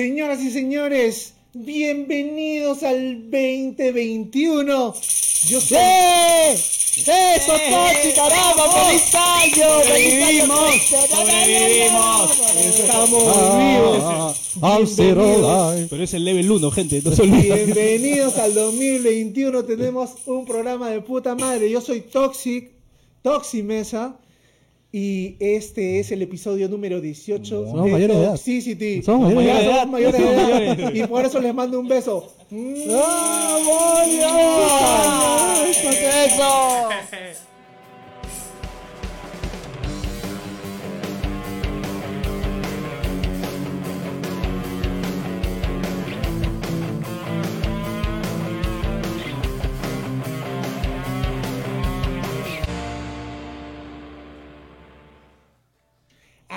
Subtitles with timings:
[0.00, 4.94] Señoras y señores, bienvenidos al 2021.
[5.46, 5.76] Yo soy...
[5.76, 8.64] ¡Eso, Tochi, caramba!
[8.86, 9.80] ¡Feliz año!
[9.82, 10.46] ¡Feliz año!
[11.06, 12.30] ¡Sobrevivimos!
[12.56, 14.36] Estamos Ah, vivos.
[14.62, 15.86] I'll sit alive.
[15.90, 17.66] Pero es el level 1, gente, no se olviden.
[17.66, 19.64] Bienvenidos al 2021.
[19.66, 21.68] Tenemos un programa de puta madre.
[21.70, 22.70] Yo soy Toxic,
[23.20, 24.16] Toxi Mesa.
[24.92, 28.32] Y este es el episodio número 18 Somos de mayores de edad.
[28.32, 29.02] Toxicity.
[29.02, 29.86] Somos mayores de edad.
[29.86, 30.94] mayores de edad.
[30.94, 32.32] Y por eso les mando un beso.
[32.50, 34.08] ¡Vamos!
[35.80, 36.88] ¿Qué es eso?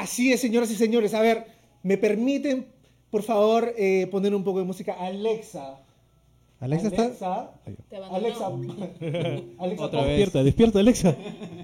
[0.04, 1.14] Así es, señoras y señores.
[1.14, 1.46] A ver,
[1.82, 2.68] ¿me permiten,
[3.10, 4.98] por favor, eh, poner un poco de música?
[5.00, 5.80] Alexa.
[6.60, 7.04] Alexa está.
[7.06, 7.52] Alexa.
[7.90, 8.18] Te abandonó.
[8.18, 8.48] Alexa.
[9.60, 10.10] Alexa, Otra vez.
[10.10, 11.16] Despierta, despierta, Alexa.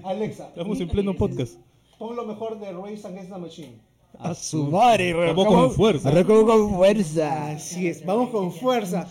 [0.04, 0.46] Alexa.
[0.48, 1.56] Estamos en pleno podcast.
[1.98, 3.90] Pon lo mejor de Race Against the Machine.
[4.18, 6.08] A su madre, Vamos con fuerza.
[6.08, 7.50] Arrancó con fuerza.
[7.50, 9.06] Así es, vamos con fuerza.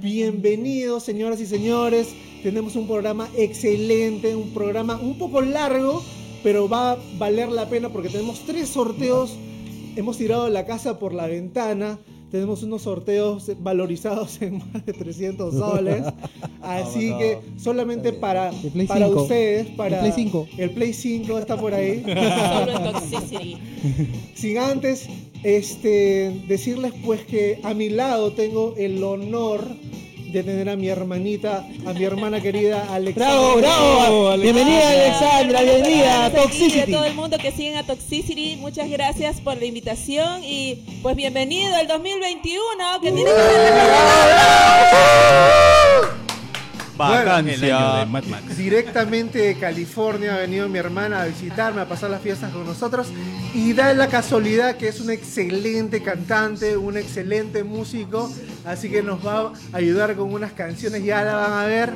[0.00, 2.14] Bienvenidos, señoras y señores.
[2.44, 6.02] Tenemos un programa excelente, un programa un poco largo,
[6.42, 9.36] pero va a valer la pena porque tenemos tres sorteos.
[9.96, 11.98] Hemos tirado la casa por la ventana.
[12.30, 16.04] Tenemos unos sorteos valorizados en más de 300 soles.
[16.62, 18.52] Así que solamente para,
[18.86, 19.22] para 5.
[19.22, 20.48] ustedes, para El Play 5.
[20.58, 22.04] el Play 5 está por ahí.
[24.34, 25.08] Sin antes
[25.42, 29.64] este, decirles pues que a mi lado tengo el honor
[30.28, 33.56] de tener a mi hermanita, a mi hermana querida Alexandra.
[33.56, 34.28] ¡Bravo, bravo!
[34.28, 34.64] Alexandra.
[34.64, 35.62] Bienvenida, Alexandra.
[35.62, 36.92] Bienvenida a Toxicity.
[36.92, 41.74] todo el mundo que siguen a Toxicity, muchas gracias por la invitación y pues bienvenido
[41.74, 43.36] al 2021, que tiene que
[45.62, 45.67] El
[46.98, 47.24] Max.
[48.56, 53.08] Directamente de California ha venido mi hermana a visitarme, a pasar las fiestas con nosotros
[53.54, 58.30] y da la casualidad que es un excelente cantante, un excelente músico,
[58.66, 61.94] así que nos va a ayudar con unas canciones, ya la van a ver,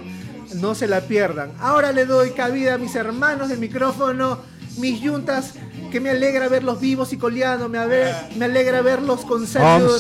[0.60, 1.50] no se la pierdan.
[1.60, 4.38] Ahora le doy cabida a mis hermanos del micrófono,
[4.78, 5.54] mis yuntas,
[5.90, 9.98] que me alegra verlos vivos y coleando, me, ave- me alegra verlos con salud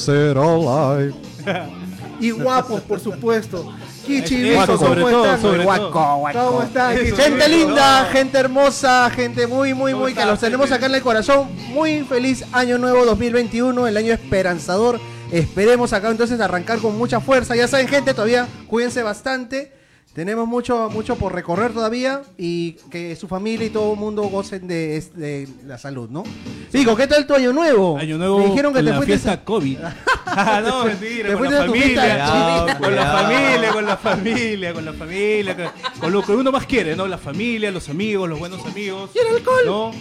[2.20, 3.74] y guapos, por supuesto.
[4.06, 6.98] Kichi, Eso, Vico, sobre ¿cómo todo, sobre Guaco, ¿Cómo están?
[6.98, 11.02] Kichi, Gente linda, gente hermosa, gente muy, muy, muy, que los tenemos acá en el
[11.02, 11.48] corazón.
[11.68, 15.00] Muy feliz año nuevo 2021, el año esperanzador.
[15.30, 17.56] Esperemos acá entonces arrancar con mucha fuerza.
[17.56, 19.72] Ya saben, gente, todavía cuídense bastante.
[20.14, 24.68] Tenemos mucho, mucho por recorrer todavía y que su familia y todo el mundo gocen
[24.68, 26.22] de, de la salud, ¿no?
[26.70, 27.96] Digo, ¿qué tal tu año nuevo?
[27.96, 29.78] Año nuevo Me dijeron que te la fuiste fiesta COVID.
[30.34, 32.78] Ah, no, mentira, Te con fuiste la a tu familia.
[32.78, 35.66] Con la familia, con la familia, con la familia, con,
[36.00, 37.06] con lo que uno más quiere, ¿no?
[37.06, 39.10] La familia, los amigos, los buenos amigos.
[39.14, 39.62] ¿Y el alcohol?
[39.66, 39.92] ¿No?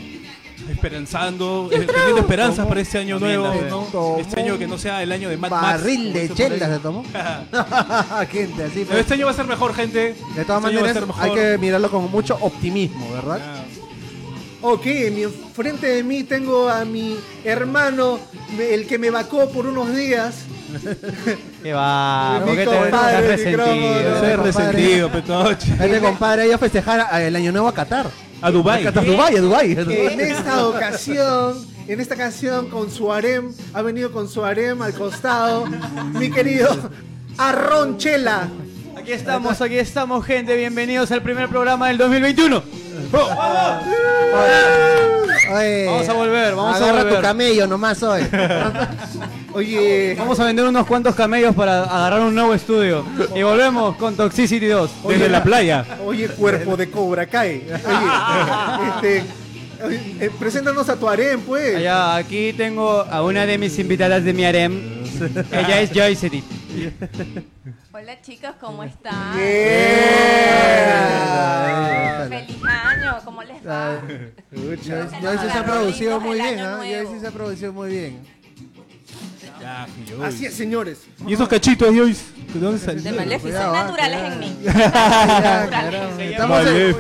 [0.70, 4.18] Esperanzando, eh, teniendo esperanzas para este año nuevo.
[4.20, 5.64] Este año que no sea el año de Mad Max.
[5.64, 6.50] Barril como de dice por ahí.
[6.60, 7.04] chelas se tomó.
[8.32, 9.00] gente, así Pero pues.
[9.00, 10.00] este año va a ser mejor, gente.
[10.00, 11.24] De todas Este año va a maneras, ser mejor.
[11.24, 13.40] hay que mirarlo con mucho optimismo, ¿verdad?
[13.44, 13.64] Ah.
[14.64, 18.20] Ok, en mi frente de mí tengo a mi hermano,
[18.56, 20.36] me- el que me vacó por unos días.
[21.64, 22.40] ¿Qué va?
[22.42, 23.76] Mi ¿Por qué te compadre, estás el micrófono.
[23.76, 24.00] resentido?
[24.00, 24.38] Ese compadre.
[24.38, 25.72] resentido, petoche.
[25.74, 28.08] Este compadre ha ido a festejar a- el año nuevo a Qatar.
[28.42, 28.88] A Dubai.
[28.88, 29.76] A Dubai, a Dubai.
[29.76, 34.82] Que en esta ocasión, en esta ocasión con su harem, ha venido con su harem
[34.82, 35.68] al costado,
[36.14, 36.70] mi querido
[37.38, 38.50] Arron Chela.
[38.98, 40.56] Aquí estamos, aquí estamos, gente.
[40.56, 42.64] Bienvenidos al primer programa del 2021.
[45.54, 47.16] Oye, Vamos a volver, vamos a agarra volver.
[47.18, 48.22] tu camello nomás hoy.
[49.54, 53.06] Oye, Vamos a vender unos cuantos camellos para agarrar un nuevo estudio.
[53.36, 54.92] Y volvemos con Toxicity 2.
[55.10, 55.86] Desde la playa.
[56.06, 57.64] oye, cuerpo de Cobra Kai.
[57.68, 59.24] Oye, este,
[59.86, 61.76] oye, eh, preséntanos a tu harem, pues.
[61.76, 65.04] Allá, aquí tengo a una de mis invitadas de mi harem.
[65.52, 66.30] Ella es Joyce
[67.94, 69.38] Hola chicos, ¿cómo están?
[69.38, 70.68] Yeah.
[72.30, 74.02] Feliz año, ¿cómo les va?
[74.82, 76.82] Ya ya sí se ha producido muy bien, ¿ah?
[76.86, 78.22] Ya sí se ha producido muy bien.
[79.60, 80.24] Ya, yo.
[80.24, 81.02] Así es, señores.
[81.28, 82.16] ¿Y esos cachitos de hoy?
[82.54, 83.20] ¿De dónde De salieron?
[83.56, 84.56] Ah, naturales en mí.
[86.32, 86.96] Estamos en.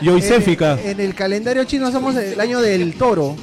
[0.00, 0.22] Y hoy
[0.84, 3.34] en el calendario chino somos el año del toro.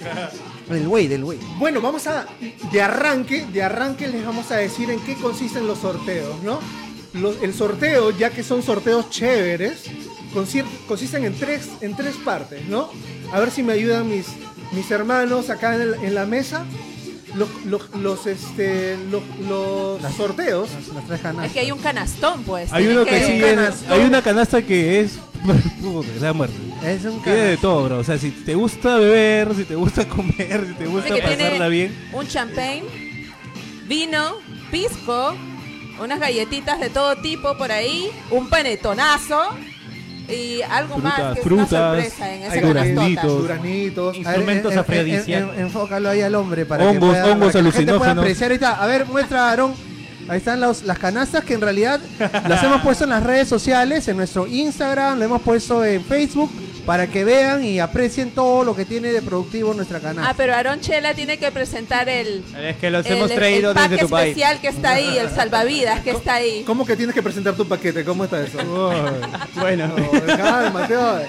[0.70, 1.38] Del güey, del güey.
[1.58, 2.26] Bueno, vamos a,
[2.72, 6.60] de arranque, de arranque les vamos a decir en qué consisten los sorteos, ¿no?
[7.12, 9.84] Los- el sorteo, ya que son sorteos chéveres,
[10.86, 12.88] consisten en tres, en tres partes, ¿no?
[13.32, 14.26] A ver si me ayudan mis,
[14.72, 16.64] mis hermanos acá en, el- en la mesa.
[17.34, 20.68] los, los, los, este, los, los sorteos.
[20.72, 21.46] Las, las tres canastas.
[21.46, 22.72] Es que hay un canastón, pues.
[22.72, 23.92] Hay uno que sí es- canastón.
[23.92, 25.12] hay una canasta que es
[26.20, 26.56] la muerte.
[26.84, 27.98] Es un Tiene de todo, bro.
[27.98, 31.22] O sea, si te gusta beber, si te gusta comer, si te gusta Dice que
[31.22, 32.08] pasarla tiene bien.
[32.12, 32.82] un champagne,
[33.86, 34.36] vino,
[34.70, 35.34] pisco,
[36.02, 39.40] unas galletitas de todo tipo por ahí, un panetonazo
[40.28, 42.82] y algo más Frutas, que es frutas, una sorpresa en esa hay canastota.
[42.92, 43.42] duraznitos.
[43.42, 44.06] Duranitos.
[44.08, 45.54] A ver, Instrumentos en- en- afrodisíacos.
[45.56, 48.18] en- Enfócalo ahí al hombre para Hongos, que pueda, hongos que la gente pueda alucinógenos.
[48.22, 48.82] apreciar ahorita.
[48.82, 49.74] A ver, muestra Aarón.
[50.28, 52.00] Ahí están los- las canastas que en realidad
[52.48, 56.50] las hemos puesto en las redes sociales, en nuestro Instagram, lo hemos puesto en Facebook
[56.86, 60.30] para que vean y aprecien todo lo que tiene de productivo nuestra canasta.
[60.30, 63.74] Ah, pero Aaron Chela tiene que presentar el, Es que los el, hemos el traído
[63.74, 64.28] desde Dubai.
[64.30, 66.62] especial que está ahí, el salvavidas que está ahí.
[66.66, 68.04] ¿Cómo que tienes que presentar tu paquete?
[68.04, 68.58] ¿Cómo está eso?
[69.56, 71.26] Bueno, No, oye.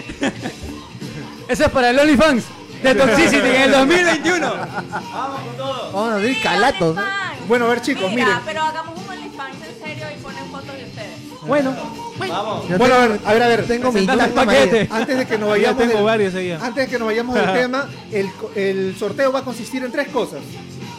[1.48, 2.44] eso es para el OnlyFans
[2.83, 4.53] de Toxicity en el 2021.
[5.94, 6.95] Vamos a abrir calatos.
[6.95, 7.01] ¿no?
[7.48, 8.42] Bueno, a ver chicos, Mira, miren.
[8.45, 9.00] pero hagamos
[11.48, 11.76] Bueno,
[12.70, 13.68] yo Bueno, a ver, a ver, a ver.
[13.68, 14.88] tengo mi Presentando el tacma paquete.
[14.92, 16.48] Antes de que nos Ya vayamos tengo del- varios ahí.
[16.50, 16.66] ya.
[16.66, 19.92] Antes de que nos vayamos del tema, el, co- el sorteo va a consistir en
[19.92, 20.40] tres cosas.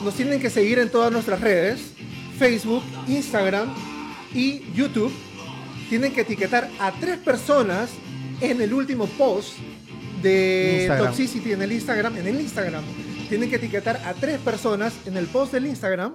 [0.05, 1.81] Nos tienen que seguir en todas nuestras redes,
[2.39, 3.73] Facebook, Instagram
[4.35, 5.13] y YouTube.
[5.89, 7.91] Tienen que etiquetar a tres personas
[8.41, 9.53] en el último post
[10.23, 11.07] de Instagram.
[11.07, 12.17] Toxicity en el Instagram.
[12.17, 12.83] En el Instagram.
[13.29, 16.15] Tienen que etiquetar a tres personas en el post del Instagram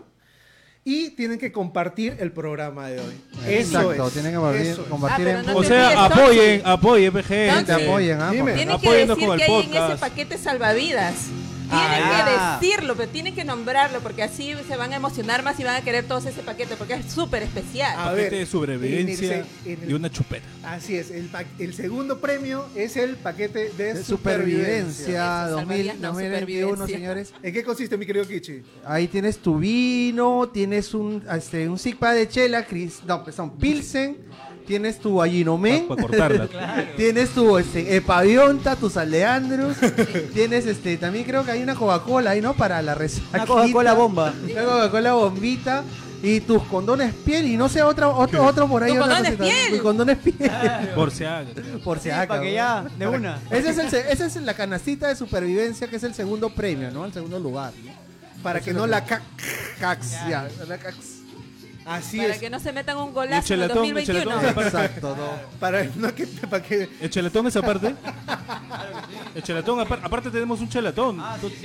[0.89, 3.13] y tienen que compartir el programa de hoy.
[3.45, 4.13] Eso Exacto, es.
[4.13, 4.87] tienen que compartir, Eso es.
[4.87, 7.47] compartir Ah, en no O sea, apoyen, apoyen, PG.
[7.49, 7.63] Toxi.
[7.65, 8.31] te apoyen, ¿ah?
[8.31, 8.43] Dime.
[8.43, 11.15] Por- Tienen que decir que hay en ese paquete salvavidas.
[11.69, 12.57] Tienen Ah.
[12.61, 15.75] que decirlo, pero tienen que nombrarlo porque así se van a emocionar más y van
[15.75, 17.93] a querer todos ese paquete porque es súper especial.
[17.99, 20.45] A Paquete ver, de sobrevivencia en el- en el- y una chupeta.
[20.63, 24.05] Así es, el, pa- el segundo premio es el paquete de, de supervivencia.
[24.05, 26.97] supervivencia Eso, 2000, salvavidas, no, 2021, supervivencia.
[26.97, 27.33] señores.
[27.43, 28.61] ¿En qué consiste, mi querido Kichi?
[28.85, 33.57] Ahí tienes tu vino, tienes un, este, un sigpa de chela, Cris, no, pues son
[33.57, 34.17] Pilsen,
[34.67, 35.17] tienes tu
[35.87, 36.47] Para cortarla.
[36.97, 39.77] tienes tu este, Epavionta, tus Aldeandros,
[40.33, 42.53] tienes este, también creo que hay una Coca-Cola ahí, ¿no?
[42.53, 43.27] Para la resaca.
[43.33, 44.33] Una Coca-Cola bomba.
[44.51, 45.83] Una Coca-Cola bombita.
[46.23, 48.91] Y tus condones piel y no sé, otro, otro, otro por ahí.
[48.93, 49.55] ¿Tus otra condones cosita.
[49.55, 49.69] piel?
[49.71, 50.51] Tus condones piel.
[50.95, 51.45] Por si haga.
[51.83, 52.27] por si Sí, acaso.
[52.29, 53.39] para que ya, de una.
[53.51, 56.89] Ese es el se- esa es la canastita de supervivencia que es el segundo premio,
[56.89, 57.05] ¿no?
[57.05, 57.71] El segundo lugar.
[57.85, 57.91] ¿no?
[58.41, 59.21] Para Eso que no la ca-
[59.79, 60.95] Cax, ya, la cax.
[61.87, 62.39] Así para es.
[62.39, 64.41] que no se metan un golazo en el chelatón, el 2021.
[64.41, 64.63] chelatón.
[64.65, 65.57] Exacto, no.
[65.59, 66.89] Para, no que, para que...
[67.01, 67.95] ¿El chelatón esa parte?
[69.33, 71.21] El chelatón, apar- aparte tenemos un chelatón.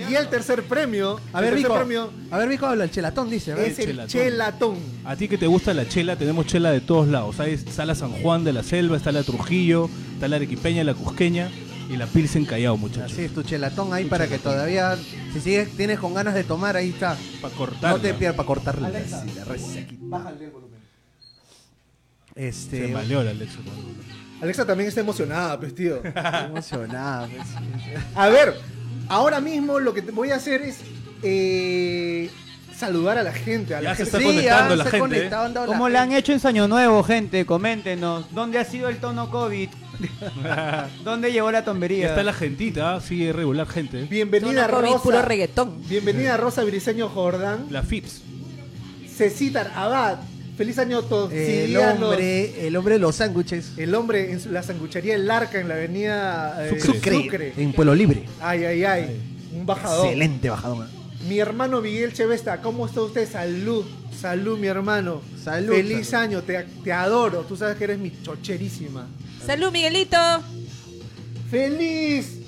[0.09, 1.75] Y el tercer premio, A ver, Vico.
[1.75, 3.53] premio A ver, Vico habla, el chelatón dice.
[3.53, 4.09] es el chelatón.
[4.09, 4.77] chelatón.
[5.05, 7.39] A ti que te gusta la chela, tenemos chela de todos lados.
[7.41, 10.95] Hay- Está la San Juan de la Selva, está la Trujillo, está la Arequipeña, la
[10.95, 11.51] Cusqueña
[11.93, 13.13] y la Pilsen Callao, muchachos.
[13.13, 14.97] Así es, tu chelatón ahí para que todavía,
[15.33, 17.19] si sigues, tienes con ganas de tomar, ahí está.
[17.43, 17.93] Para cortar.
[17.93, 19.05] No te pierdas para cortarle.
[19.05, 20.33] Sí, la resequita.
[22.35, 23.59] Este, Se maleó la Alexa.
[24.41, 26.01] Alexa también está emocionada, pues, tío.
[26.47, 27.29] emocionada.
[27.29, 27.93] pues, sí.
[28.15, 28.55] A ver,
[29.09, 30.79] ahora mismo lo que te voy a hacer es
[31.23, 32.31] eh,
[32.75, 33.75] saludar a la gente.
[33.75, 34.17] A la Ya se gente.
[34.19, 37.45] está conectando ah, la se gente, ¿Cómo la le han hecho en Año Nuevo, gente?
[37.45, 38.33] Coméntenos.
[38.33, 39.69] ¿Dónde ha sido el tono COVID?
[41.05, 42.09] ¿Dónde llegó la Ya tombería?
[42.09, 44.03] está la gentita, sigue regular gente.
[44.05, 45.03] Bienvenida Tono COVID, Rosa.
[45.03, 45.89] puro reggaetón.
[45.89, 47.67] Bienvenida Rosa Briseño Jordán.
[47.71, 48.23] La FIPS.
[49.17, 50.19] Cecitar Abad.
[50.57, 51.33] Feliz año a todos.
[51.33, 53.73] El hombre, el hombre de los sándwiches.
[53.79, 57.23] El hombre en su- la sanguchería El Arca en la avenida eh, Sucre.
[57.23, 57.53] Sucre.
[57.57, 58.25] En Pueblo Libre.
[58.41, 59.21] Ay, ay, ay.
[59.55, 60.07] Un bajador.
[60.07, 60.87] Excelente bajador.
[61.29, 63.31] Mi hermano Miguel Chevesta, ¿cómo está usted?
[63.31, 63.85] Salud,
[64.21, 65.23] salud, mi hermano.
[65.43, 66.25] Salud, Feliz salud.
[66.25, 67.41] año, te, te adoro.
[67.43, 69.07] Tú sabes que eres mi chocherísima.
[69.47, 70.17] Salud, Miguelito.
[71.51, 72.39] ¡Feliz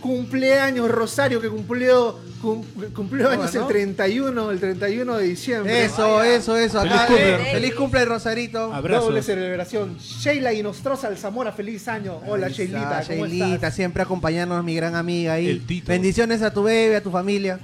[0.00, 2.64] cumpleaños, Rosario, que cumplió, cum-
[2.94, 3.60] cumplió ¿Cómo, años no?
[3.62, 5.84] el 31, el 31 de diciembre.
[5.84, 6.80] Eso, eso, eso.
[6.80, 7.34] Feliz Acá, cumple.
[7.34, 8.72] eh, feliz cumple, Rosarito.
[8.72, 9.06] Abrazos.
[9.08, 9.98] Doble celebración.
[9.98, 12.20] Sheila Inostroza Alzamora, feliz año.
[12.26, 15.48] Hola, Sheilita, ¿cómo Sheilita, siempre acompañándonos, mi gran amiga ahí.
[15.48, 15.88] El Tito.
[15.88, 17.58] Bendiciones a tu bebé, a tu familia.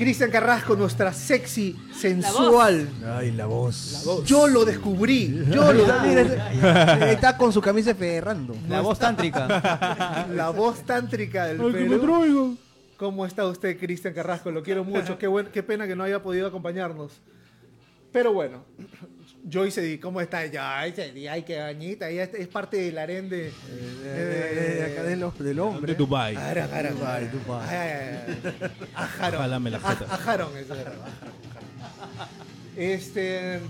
[0.00, 2.88] Cristian Carrasco, nuestra sexy, sensual.
[3.04, 4.02] Ay, la voz.
[4.24, 5.44] Yo lo descubrí.
[5.50, 5.84] Yo lo
[7.04, 8.56] está con su camisa ferrando.
[8.66, 10.26] La voz tántrica.
[10.34, 12.18] La voz tántrica del Ay, que me Perú.
[12.18, 12.54] traigo.
[12.96, 14.50] ¿Cómo está usted, Cristian Carrasco?
[14.50, 15.18] Lo quiero mucho.
[15.18, 17.20] Qué, buen- qué pena que no haya podido acompañarnos.
[18.10, 18.64] Pero bueno,
[19.48, 20.40] Joyce, di, ¿cómo está?
[20.48, 22.08] Joyce, di, ay, qué bañita.
[22.08, 23.52] Ella es, parte del harén de...
[24.04, 25.92] Eh, acá de los- del hombre.
[25.92, 26.36] De Dubai.
[26.36, 27.28] Aran, aran, Dubai.
[27.28, 27.68] Dubai.
[28.94, 29.40] Ajaron.
[29.40, 30.92] Jálame la Ajaron, eso era.
[32.76, 33.60] Este...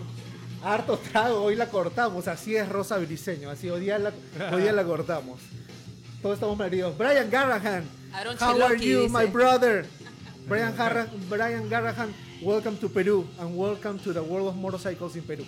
[0.63, 2.29] Harto trago, hoy la cortamos.
[2.29, 3.49] Así es Rosa Briseño.
[3.49, 4.13] Así hoy día la,
[4.53, 5.41] hoy día la cortamos.
[6.21, 6.97] Todos estamos maridos.
[6.99, 7.85] Brian Garrahan.
[8.13, 9.11] Aaron How are you, dice.
[9.19, 9.87] my brother?
[10.47, 12.11] Brian, Harra- Brian Garrahan,
[12.43, 15.45] welcome to Perú and welcome to the world of motorcycles in Perú.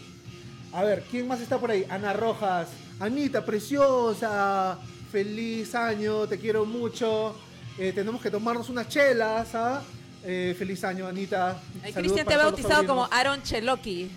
[0.72, 1.86] A ver, ¿quién más está por ahí?
[1.88, 2.68] Ana Rojas,
[3.00, 4.78] Anita, preciosa,
[5.10, 7.34] feliz año, te quiero mucho.
[7.78, 9.82] Eh, tenemos que tomarnos unas chelas, ¿ah?
[10.24, 11.60] Eh, feliz año, Anita.
[11.94, 13.08] Cristian te ha bautizado como.
[13.10, 14.10] Aaron Cheloki.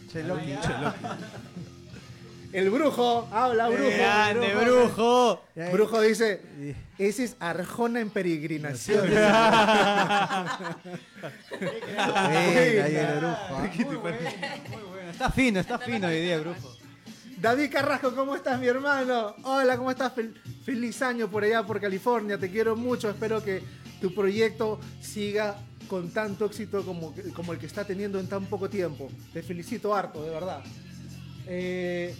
[2.53, 3.89] El brujo, habla brujo.
[3.89, 5.41] Grande, brujo.
[5.55, 5.71] brujo.
[5.73, 6.41] Brujo dice,
[6.97, 9.09] ese es Arjona en peregrinación.
[13.79, 14.17] Muy bueno.
[15.11, 16.75] Está fino, está fino hoy día, brujo.
[17.37, 19.35] David Carrasco, ¿cómo estás, mi hermano?
[19.43, 20.13] Hola, ¿cómo estás?
[20.15, 20.33] Fel-
[20.63, 22.37] feliz año por allá, por California.
[22.37, 23.09] Te quiero mucho.
[23.09, 23.61] Espero que
[24.01, 25.57] tu proyecto siga
[25.87, 29.09] con tanto éxito como, como el que está teniendo en tan poco tiempo.
[29.33, 30.63] Te felicito harto, de verdad.
[31.47, 32.15] Eh,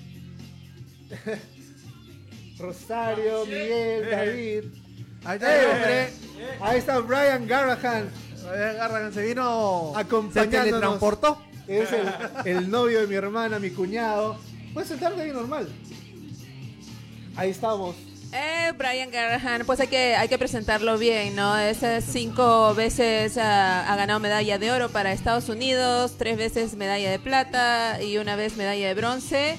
[2.59, 4.63] Rosario, Miguel, David.
[5.23, 6.09] Ahí está el hombre.
[6.61, 8.09] Ahí está Brian Garrahan.
[8.49, 9.91] Brian Garrahan se vino.
[9.93, 10.65] Se Acompañándonos.
[10.65, 11.41] teletransportó.
[11.67, 12.07] Es el,
[12.45, 14.37] el novio de mi hermana, mi cuñado.
[14.73, 15.67] Puedes sentarte ahí normal.
[17.35, 17.95] Ahí estamos.
[18.31, 21.57] Eh, Brian Garrahan, pues hay que, hay que presentarlo bien, ¿no?
[21.57, 26.75] Es eh, cinco veces ah, ha ganado medalla de oro para Estados Unidos, tres veces
[26.75, 29.55] medalla de plata y una vez medalla de bronce.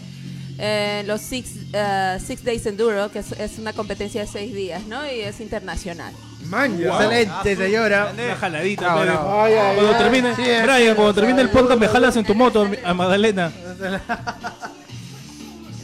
[0.58, 4.82] Eh, los six, ah, six Days Enduro, que es, es una competencia de seis días,
[4.86, 5.10] ¿no?
[5.10, 6.12] Y es internacional.
[6.48, 6.86] Maña.
[6.88, 8.12] Excelente, señora.
[8.14, 9.44] Una jaladita, Ah.
[9.44, 9.98] Ay, ay, Cuando ay.
[10.02, 10.42] termine, Sí.
[10.62, 13.50] Brian, cuando termine el podcast me jalas en tu moto a Magdalena.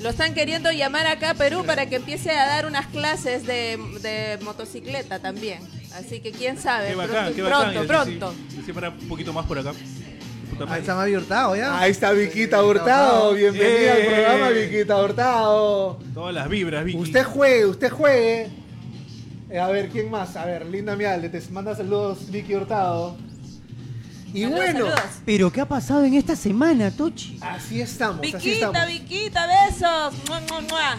[0.02, 3.78] Lo están queriendo llamar acá a Perú para que empiece a dar unas clases de,
[4.00, 5.60] de motocicleta también.
[5.94, 6.88] Así que quién sabe.
[6.88, 7.60] Qué pronto, bacán, qué bacán.
[7.72, 8.34] pronto, pronto.
[8.50, 9.72] así- así para un poquito más por acá.
[10.68, 11.78] Ahí está Mavi Hurtado ya.
[11.78, 13.32] Ahí está Viquita Hurtado.
[13.34, 14.02] Bienvenida Eh.
[14.02, 15.98] al programa, Viquita Hurtado.
[16.14, 16.98] Todas las vibras, Vicky.
[16.98, 18.48] Usted juegue, usted juegue.
[19.52, 20.34] Eh, a ver, ¿quién más?
[20.36, 23.18] A ver, Linda Mialde, te manda saludos, Vicky Hurtado.
[24.32, 25.00] Y Saludos, bueno, saludos.
[25.26, 27.38] Pero ¿qué ha pasado en esta semana, Tochi?
[27.42, 28.86] así estamos, así Viquita, estamos.
[28.88, 30.14] Viquita, besos.
[30.26, 30.98] Mua, mua, mua.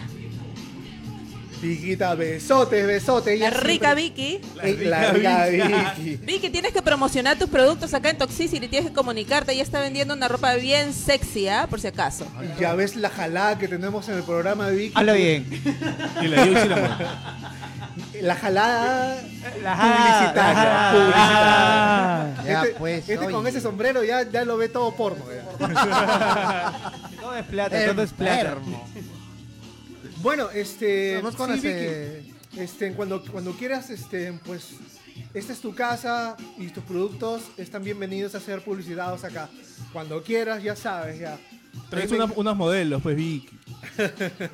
[1.60, 3.40] Viquita, besotes, besotes.
[3.40, 4.84] La rica siempre- Vicky.
[4.84, 6.16] La rica Vicky.
[6.24, 9.50] Vicky, tienes que promocionar tus productos acá en Toxicity, tienes que comunicarte.
[9.52, 11.66] Ella está vendiendo una ropa bien sexy, ¿ah?
[11.68, 12.24] Por si acaso.
[12.60, 14.92] Ya ves la jalada que tenemos en el programa de Vicky.
[14.94, 15.44] Hazlo bien.
[16.22, 16.44] Y la
[18.20, 19.22] la jalada
[19.62, 19.76] La-
[22.34, 22.44] publicitaria.
[22.44, 23.32] Ya, este pues, este oye.
[23.34, 25.24] con ese sombrero ya, ya lo ve todo porno.
[27.20, 28.56] Todo es plata, todo es plata.
[30.18, 31.16] Bueno, este.
[31.16, 34.70] Vamos con sí, ese- Vicky, este, cuando, cuando quieras, este, pues.
[35.32, 39.48] Esta es tu casa y tus productos están bienvenidos a ser publicitados acá.
[39.92, 41.38] Cuando quieras, ya sabes, ya.
[41.90, 43.48] Traes una- unos modelos, pues, Vicky.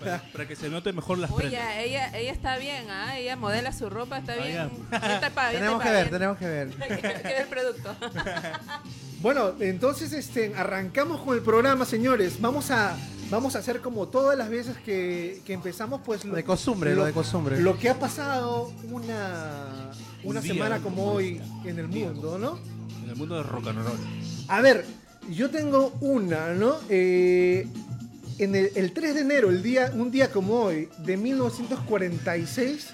[0.00, 1.76] Para, para que se note mejor las Oye, prendas.
[1.78, 3.16] ella, ella está bien, ¿ah?
[3.18, 4.68] Ella modela su ropa, está bien.
[4.90, 5.20] Bien
[5.52, 6.68] Tenemos que ver, bien- tenemos que ver.
[6.80, 7.94] Hay que ver el producto.
[9.22, 12.40] Bueno, entonces este, arrancamos con el programa, señores.
[12.40, 12.96] Vamos a,
[13.28, 17.04] vamos a hacer como todas las veces que, que empezamos, pues Lo de costumbre, lo
[17.04, 17.60] de costumbre.
[17.60, 19.90] Lo que ha pasado una,
[20.24, 22.58] una día, semana como hoy en el mundo, ¿no?
[23.04, 23.98] En el mundo de rock and roll.
[24.48, 24.86] A ver,
[25.30, 26.76] yo tengo una, ¿no?
[26.88, 27.66] Eh,
[28.38, 32.88] en el, el 3 de enero, el día, un día como hoy, de 1946,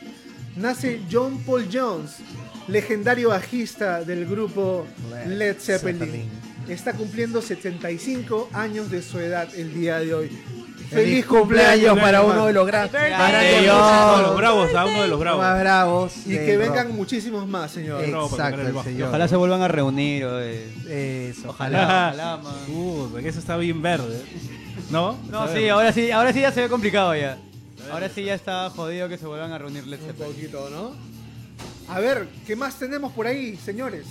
[0.56, 2.16] nace John Paul Jones,
[2.68, 4.86] legendario bajista del grupo
[5.26, 5.56] Led.
[5.58, 6.28] Zeppelin.
[6.68, 10.30] Está cumpliendo 75 años de su edad el día de hoy.
[10.90, 12.92] Feliz cumpleaños para uno de los grandes,
[14.36, 15.42] bravos, a uno de los bravos.
[15.42, 16.12] más bravos.
[16.26, 18.04] Y que vengan muchísimos más, señor.
[18.04, 19.08] Eh, Exacto, señor.
[19.08, 20.24] Ojalá se vuelvan a reunir.
[20.24, 20.66] oye.
[21.30, 22.36] Eso, Ojalá, ojalá.
[22.38, 22.54] man.
[22.68, 24.22] Uh, que eso está bien verde.
[24.90, 25.16] ¿No?
[25.30, 27.38] No, sí, ahora sí, ahora sí ya se ve complicado ya.
[27.90, 30.92] Ahora sí ya está jodido que se vuelvan a reunir Led Un poquito, ¿no?
[31.92, 34.04] A ver, ¿qué más tenemos por ahí, señores?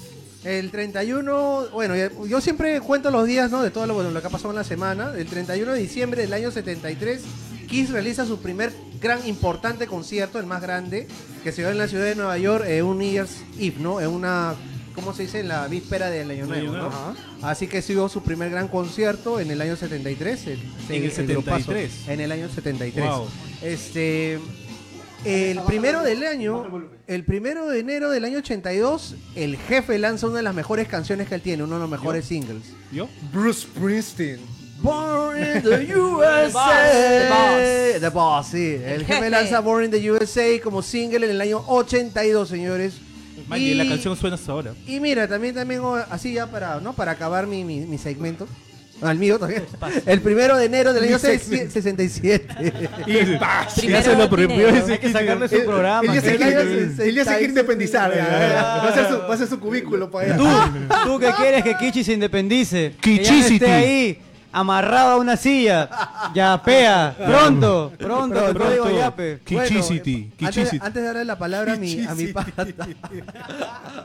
[0.46, 1.96] El 31, bueno,
[2.28, 3.64] yo siempre cuento los días, ¿no?
[3.64, 5.12] De todo lo, bueno, lo que ha pasado en la semana.
[5.18, 7.22] El 31 de diciembre del año 73,
[7.68, 8.72] Kiss realiza su primer
[9.02, 11.08] gran importante concierto, el más grande,
[11.44, 14.00] que se dio en la ciudad de Nueva York, en un New Year's Eve, ¿no?
[14.00, 14.54] En una,
[14.94, 15.40] ¿cómo se dice?
[15.40, 16.90] En la víspera del año nuevo, ¿no?
[16.90, 17.16] Nuevo.
[17.42, 20.46] Así que sido su primer gran concierto en el año 73.
[20.48, 20.60] el-
[20.90, 22.08] En el grupazo, 73.
[22.08, 23.04] En el año 73.
[23.06, 23.28] Wow.
[23.64, 24.40] Este,
[25.26, 30.38] el primero del año, el primero de enero del año 82, el jefe lanza una
[30.38, 32.64] de las mejores canciones que él tiene, uno de los mejores singles.
[32.92, 33.10] ¿Yo?
[33.34, 34.40] Bruce Springsteen.
[34.82, 36.92] Born in the USA.
[36.92, 38.02] The Boss.
[38.02, 38.78] The Boss, sí.
[38.84, 42.96] El, jefe lanza Born in the USA como single en el año 82, señores.
[43.48, 43.74] Man, y...
[43.74, 44.74] la canción suena hasta ahora.
[44.88, 46.94] Y mira, también, también, oh, así ya para, ¿no?
[46.94, 48.48] Para acabar mi, mi, mi segmento.
[49.02, 49.66] Al mío también.
[50.06, 52.48] El primero de enero del año Mi sex- 67.
[53.08, 53.74] Y paz.
[53.76, 56.02] Primero se lo prohibió Hay que sacarle su Él- programa.
[56.14, 56.62] Él ya se quiere,
[57.10, 58.12] él ya independizar.
[58.16, 58.62] ya, ya, ya.
[58.64, 58.84] Va,
[59.30, 60.38] a hacer su, cubículo para allá.
[60.38, 60.48] Tú,
[61.06, 62.94] tú que quieres que Kichi se independice.
[62.96, 63.54] Ya Kichicity.
[63.56, 64.20] esté ahí,
[64.54, 65.90] amarrado a una silla.
[66.34, 67.16] Yapea.
[67.18, 68.80] Pronto, pronto, el Pronto.
[68.84, 69.40] código Yape.
[69.44, 72.66] Kichicity, Bueno, antes, antes de darle la palabra a mi, a mi pata,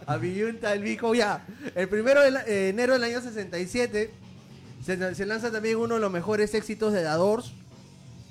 [0.06, 1.44] a mi yunta, el bico, ya.
[1.76, 4.10] El primero de la- eh, enero del año 67
[4.84, 7.52] se, se lanza también uno de los mejores éxitos de The Doors,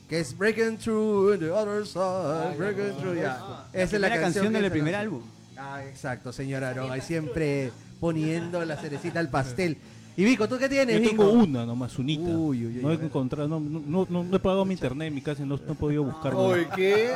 [0.08, 3.65] que es Breaking Through the Other Side, Breaking Through, ya.
[3.74, 5.00] Esa es la canción del primer lanza.
[5.01, 5.22] álbum.
[5.58, 9.77] Ah, exacto, señora Aaron, ahí siempre poniendo la cerecita al pastel.
[10.18, 11.24] Y Vico, ¿tú qué tienes, Yo Vico?
[11.24, 12.24] tengo una nomás, unita.
[12.29, 15.15] Uy, uy, uy, no he encontrado, no, no, no, no he pagado mi internet en
[15.15, 16.34] mi casa, no, no he podido buscar.
[16.34, 16.46] nada.
[16.46, 17.13] Oye, ¿qué?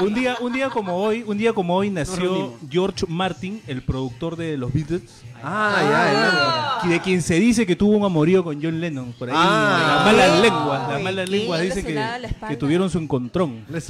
[0.00, 2.54] Un día, un día como hoy, un día como hoy nació.
[2.68, 5.02] George Martin, el productor de los Beatles,
[5.42, 9.34] Ah, y de quien se dice que tuvo un amorío con John Lennon por ahí.
[9.38, 10.04] Ah.
[10.04, 12.02] las malas lenguas, las Ay, malas lenguas ¿Le dice que,
[12.48, 13.64] que tuvieron su encontrón.
[13.68, 13.80] ya.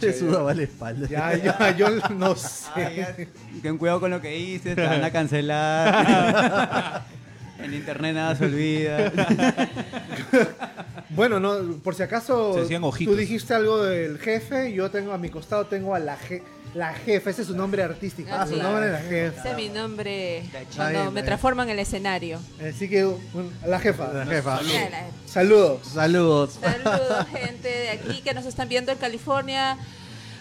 [0.00, 1.08] Te sudaba la espalda.
[1.08, 3.28] Ya, ya, yo no sé.
[3.62, 7.04] Ten cuidado con lo que dices, te van a cancelar.
[7.58, 9.12] en internet nada se olvida.
[11.10, 13.14] Bueno, no, por si acaso Se hacían ojitos.
[13.14, 16.42] tú dijiste algo del jefe, yo tengo a mi costado tengo a la je-
[16.76, 19.50] la jefa, ese es su nombre artístico, Ah, su nombre es la Ese jefa.
[19.50, 20.42] es mi nombre
[20.76, 22.38] cuando me transformo en el escenario.
[22.68, 24.12] Así que un- la jefa.
[24.12, 24.60] La jefa.
[25.24, 25.86] Saludos.
[25.92, 26.58] Saludos.
[26.60, 29.78] Saludos, gente de aquí que nos están viendo en California.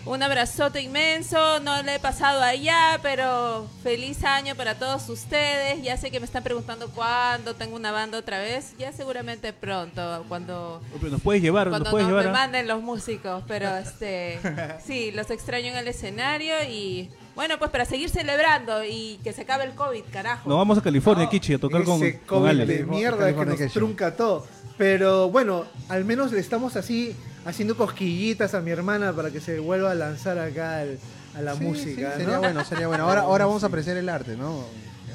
[0.06, 1.60] Un abrazote inmenso.
[1.62, 5.82] No le he pasado allá, pero feliz año para todos ustedes.
[5.82, 8.76] Ya sé que me están preguntando cuándo tengo una banda otra vez.
[8.78, 12.26] Ya seguramente pronto, cuando, Pero Nos puedes llevar, nos cuando puedes nos llevar.
[12.26, 12.34] me ¿ah?
[12.34, 13.44] manden los músicos.
[13.48, 14.40] Pero este,
[14.86, 19.42] sí, los extraño en el escenario y bueno, pues para seguir celebrando y que se
[19.42, 20.48] acabe el COVID, carajo.
[20.48, 22.68] Nos vamos a California, Kichi, a tocar con, Ese con COVID Alex.
[22.68, 24.46] de mierda que nos trunca todo.
[24.78, 27.16] Pero bueno, al menos le estamos así
[27.46, 30.98] haciendo cosquillitas a mi hermana para que se vuelva a lanzar acá al-
[31.36, 32.12] a la Sí, música.
[32.14, 32.40] sí, sería ¿no?
[32.40, 33.04] bueno, sería bueno.
[33.06, 34.64] Ahora, ahora vamos a apreciar el arte, ¿no?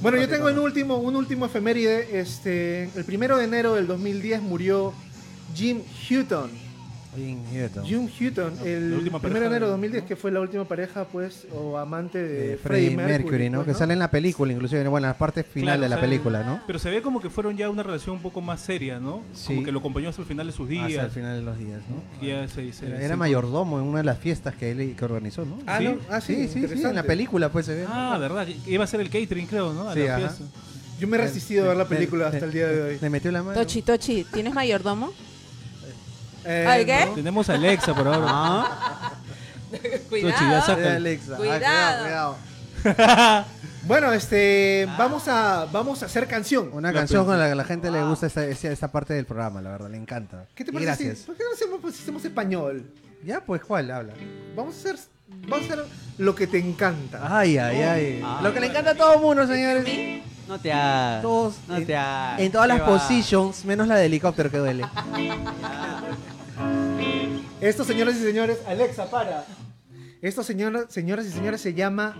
[0.03, 2.21] Bueno, yo tengo un último, un último efeméride.
[2.21, 4.95] Este, el primero de enero del 2010 murió
[5.55, 6.51] Jim Hutton.
[7.17, 7.85] Jim Hutton.
[7.85, 10.41] Jim Hutton, el La última primero pareja de enero de de- 2010, que fue la
[10.41, 13.59] última pareja, pues, o amante de de Freddie Mercury, ¿no?
[13.65, 16.01] pues, Que sale en la película, inclusive, bueno, en la parte final Claro, de la
[16.01, 16.61] película, ¿no?
[16.67, 19.23] Pero se ve como que fueron ya una relación un poco más seria, ¿no?
[19.35, 19.49] Sí.
[19.49, 20.87] Como que lo acompañó hasta el final de sus días.
[20.87, 22.27] Hasta el final de los días, ¿no?
[22.27, 25.45] Ya se- se- Era, era mayordomo en una de las fiestas que él que organizó,
[25.45, 25.59] ¿no?
[25.67, 25.85] Ah, ¿Sí?
[25.85, 27.85] no, ah, sí, sí, sí, sí, en la película pues se ve.
[27.89, 29.89] Ah, verdad, iba a ser el catering, creo, ¿no?
[29.89, 30.29] A Sí, la ajá.
[30.29, 30.45] fiesta.
[31.01, 32.99] Yo me he resistido a ver la película hasta el día de hoy.
[33.01, 33.59] Le metió la mano.
[33.59, 35.13] Tochi, Tochi, ¿tienes mayordomo?
[36.45, 37.07] Eh, ¿Ay, qué?
[37.07, 37.13] no.
[37.13, 38.27] Tenemos a Alexa por ahora.
[38.29, 39.13] Ah,
[40.67, 40.95] saca.
[40.97, 41.35] Alexa.
[41.35, 42.37] Ah, Cuidado.
[42.85, 43.45] cuidado.
[43.83, 46.69] Bueno, este, vamos a, vamos a hacer canción.
[46.75, 49.25] Una canción con la que a la gente le gusta esta, esta, esta parte del
[49.25, 50.45] programa, la verdad, le encanta.
[50.55, 50.87] ¿Qué te parece?
[50.87, 51.19] Gracias.
[51.21, 52.85] si- ¿Por qué no hacemos, pues, hacemos español?
[53.25, 54.13] Ya, pues, ¿cuál habla?
[54.55, 54.97] Vamos a hacer,
[55.49, 55.85] vamos a hacer
[56.19, 57.21] lo que te encanta.
[57.39, 58.23] Ay, ay, ay.
[58.23, 58.41] Ah.
[58.43, 60.23] Lo que le encanta a todo el mundo, señores.
[60.47, 61.23] no te hagas.
[61.23, 62.39] Todos no en, te hagas.
[62.41, 62.87] en todas las ¿Qué va?
[62.99, 64.85] positions, menos la de helicóptero que duele.
[67.61, 69.45] Esto, señoras y señores, Alexa, para.
[70.23, 72.17] Esto, señoras, señoras y señores, se llama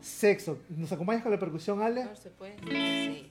[0.00, 0.58] sexo.
[0.70, 2.06] ¿Nos acompañas con la percusión, Ale?
[2.06, 3.30] Por supuesto, sí.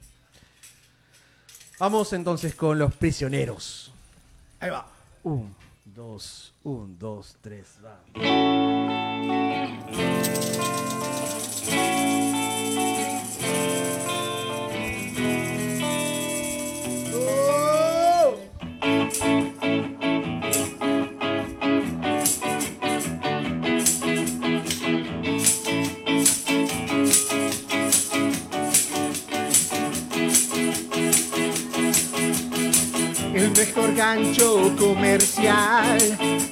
[1.80, 3.91] Vamos entonces con los prisioneros.
[4.60, 4.88] Ahí va.
[5.24, 8.00] Un, dos, un, dos, tres, va.
[33.47, 35.97] El mejor gancho comercial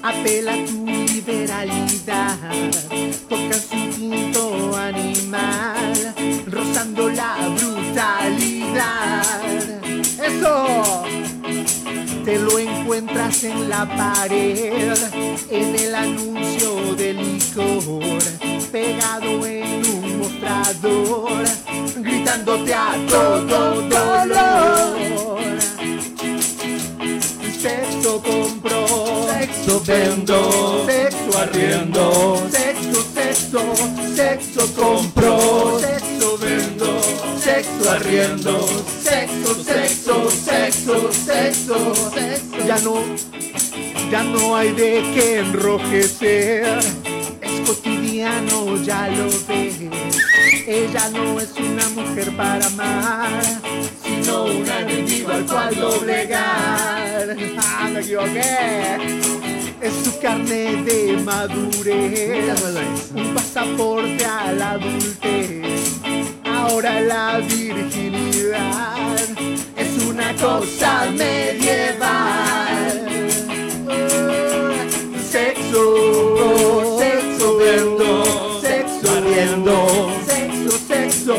[0.02, 2.38] apela a tu liberalidad.
[3.28, 6.16] Toca su instinto animal,
[6.48, 9.24] rozando la brutalidad.
[10.24, 11.04] ¡Eso!
[12.24, 14.98] Te lo encuentras en la pared,
[15.50, 18.24] en el anuncio del licor,
[18.72, 21.44] pegado en un mostrador,
[21.98, 25.05] gritándote a todo dolor.
[29.86, 33.76] Vendo, sexo arriendo, sexo, sexo,
[34.16, 37.02] sexo compro, sexo vendo,
[37.40, 38.68] sexo arriendo,
[39.02, 42.68] sexo, sexo, sexo, sexo, sexo.
[42.68, 42.96] Ya no,
[44.10, 46.80] ya no hay de qué enrojecer,
[47.42, 49.76] es cotidiano, ya lo ves.
[50.68, 53.44] Ella no es una mujer para amar,
[54.04, 57.38] sino un enemigo al cual doblegar.
[57.58, 59.25] ¡Ah, me equivoqué!
[59.86, 62.60] Es su carne de madurez,
[63.14, 66.02] un pasaporte a la adultez.
[66.44, 69.16] Ahora la virginidad
[69.78, 72.10] es una cosa medieval.
[75.30, 81.36] Sexo, sexo viendo, sexo viendo, sexo, sexo,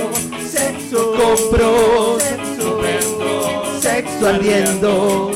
[0.48, 1.14] sexo.
[1.16, 5.32] Compro, sexo vendo, sexo ardiendo,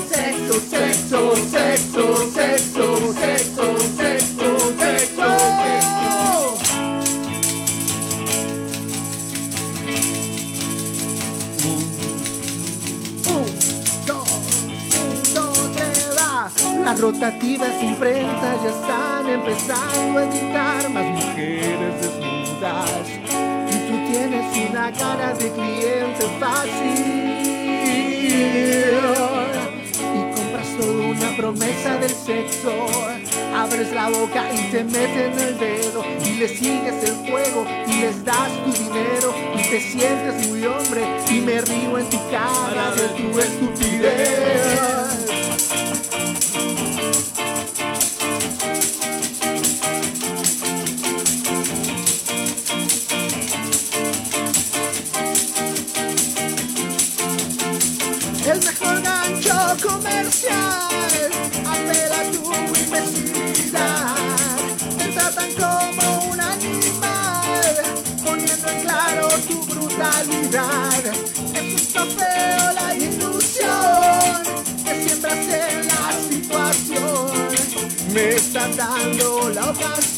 [34.08, 36.04] boca y te meten el dedo.
[36.24, 39.34] Y le sigues el juego y les das tu dinero.
[39.54, 41.02] Y te sientes muy hombre.
[41.30, 44.99] Y me río en tu cara de tu estupidez.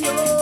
[0.03, 0.42] canción.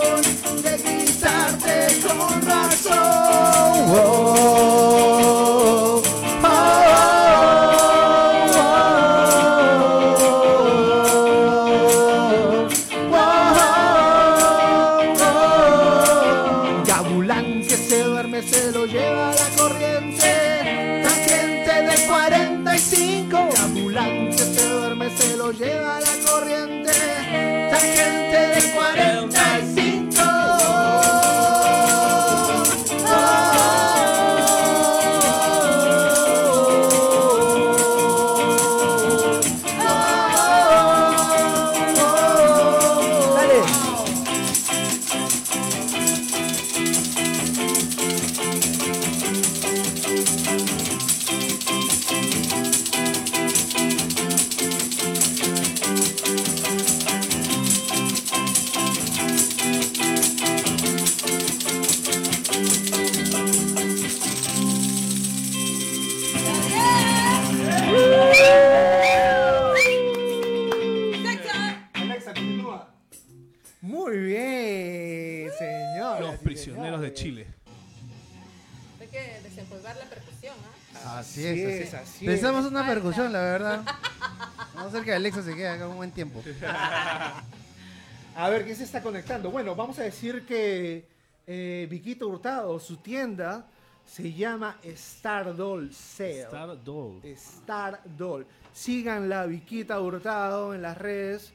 [73.82, 76.20] Muy bien, señor.
[76.20, 77.46] Los prisioneros de Chile.
[79.00, 81.18] Hay que desempolvar la percusión, ¿ah?
[81.18, 82.42] Así Así es, es, así es.
[82.42, 83.82] una percusión, la verdad.
[84.74, 86.42] Vamos a hacer que Alexa se quede acá un buen tiempo.
[88.36, 89.50] A ver, ¿quién se está conectando?
[89.50, 91.06] Bueno, vamos a decir que
[91.46, 93.66] eh, Viquito Hurtado, su tienda,
[94.06, 96.42] se llama Star Doll Sale.
[96.42, 97.20] Star Doll.
[97.24, 98.46] Star Doll.
[98.72, 101.52] Síganla, Viquita Hurtado, en las redes,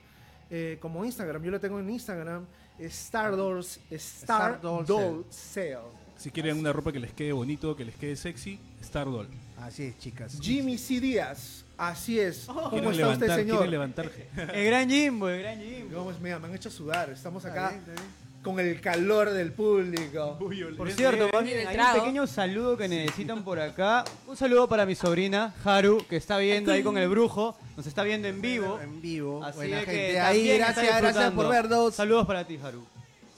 [0.55, 1.43] eh, como Instagram.
[1.43, 2.45] Yo lo tengo en Instagram.
[2.79, 5.79] Star Dolls, Star, Doll Doll Sale.
[6.17, 9.27] Si quieren una ropa que les quede bonito, que les quede sexy, Star Doll.
[9.57, 10.39] Así es, chicas.
[10.41, 11.01] Jimmy C.
[11.01, 12.45] Díaz, así es.
[12.45, 13.57] ¿Cómo Quieren está usted, levantar, señor?
[13.57, 14.11] quieren levantar.
[14.53, 15.97] El gran Jimbo, el gran Jimbo.
[15.97, 16.19] ¿Cómo es?
[16.21, 17.09] Mira, me han hecho sudar.
[17.09, 18.24] Estamos Está acá bien, está bien.
[18.45, 20.37] Con el calor del público.
[20.77, 24.05] Por cierto, más bien, hay un pequeño saludo que necesitan por acá.
[24.27, 27.57] Un saludo para mi sobrina, Haru, que está viendo ahí con el brujo.
[27.75, 28.79] Nos está viendo en vivo.
[28.81, 29.43] En vivo.
[29.43, 30.19] Así Buena es que gente.
[30.21, 31.95] Ahí, gracias, gracias por vernos.
[31.95, 32.85] Saludos para ti, Haru.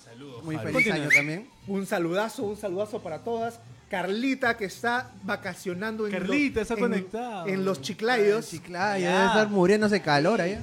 [0.04, 0.44] Saludos.
[0.44, 0.68] Muy Javi.
[0.74, 1.06] feliz Continúa.
[1.08, 1.50] año también.
[1.68, 3.60] Un saludazo, un saludazo para todas.
[3.90, 7.48] Carlita que está vacacionando en, Carlita, lo- está en- conectada.
[7.48, 8.50] en los chiclayos.
[8.50, 10.62] Chiclayo, debe estar muriéndose de calor allá.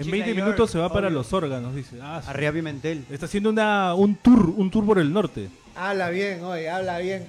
[0.00, 1.98] En Chica 20 York, minutos se va para los órganos, dice.
[2.02, 2.30] Ah, sí.
[2.30, 3.04] Arriba Pimentel.
[3.10, 5.48] Está haciendo una, un tour, un tour por el norte.
[5.74, 7.26] Habla bien, oye, habla bien.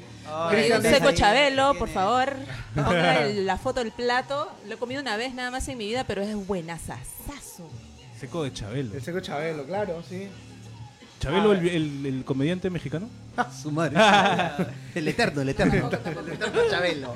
[0.76, 2.34] Un seco Chabelo, por favor.
[2.76, 4.50] Ponga el- la foto del plato.
[4.68, 7.70] Lo he comido una vez nada más en mi vida, pero es buena sasazo.
[8.20, 8.94] Seco de Chabelo.
[8.96, 10.28] El seco Chabelo, claro, sí.
[11.20, 11.56] ¿Chabelo, Ah.
[11.58, 13.08] el, el- el comediante mexicano?
[13.62, 13.98] Su madre.
[14.96, 15.90] el eterno, el eterno.
[15.90, 17.16] el eterno Chabelo.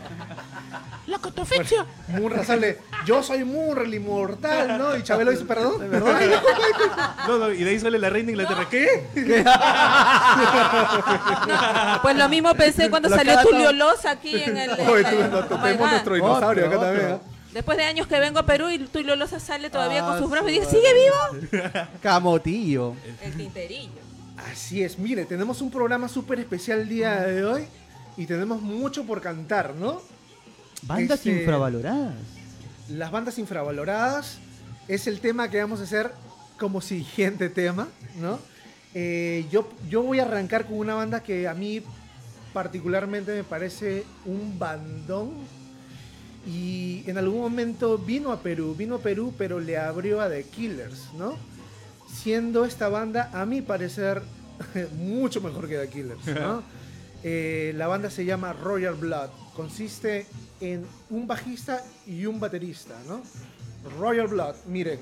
[1.08, 1.86] La catafixia.
[2.08, 4.98] Munra sale, yo soy Munra, el inmortal, ¿no?
[4.98, 6.16] Y Chabelo dice, perdón, perdón.
[7.28, 8.68] No, no, y de ahí sale la reina de Inglaterra.
[8.70, 9.08] ¿Qué?
[12.02, 13.72] Pues lo mismo pensé cuando Lo salió Tulio.
[13.72, 14.72] Loza aquí en el.
[14.90, 17.12] Oye, tú, no, Oh tenemos nuestro dinosaurio Otro, acá también.
[17.14, 17.20] ¿ah?
[17.54, 20.30] Después de años que vengo a Perú y Tulio Loza sale todavía Ah, con sus
[20.30, 21.70] brazos y dice, ¿sigue vivo?
[22.02, 22.96] Camotillo.
[23.22, 23.92] El tinterillo.
[24.52, 27.66] Así es, mire, tenemos un programa súper especial el día de hoy
[28.18, 30.02] y tenemos mucho por cantar, ¿no?
[30.88, 32.14] Bandas Este- infravaloradas.
[32.90, 34.38] Las bandas infravaloradas
[34.88, 36.12] es el tema que vamos a hacer
[36.60, 37.88] como siguiente tema,
[38.20, 38.40] ¿no?
[38.94, 41.82] Eh, yo, yo voy a arrancar con una banda que a mí
[42.54, 45.32] particularmente me parece un bandón
[46.48, 50.44] y en algún momento vino a Perú, vino a Perú pero le abrió a The
[50.44, 51.36] Killers, ¿no?
[52.08, 54.22] Siendo esta banda a mi parecer
[54.98, 56.64] mucho mejor que The Killers, ¿no?
[57.24, 60.26] Eh, la banda se llama Royal Blood, consiste
[60.62, 63.22] en un bajista y un baterista, ¿no?
[64.00, 65.00] Royal Blood, miren,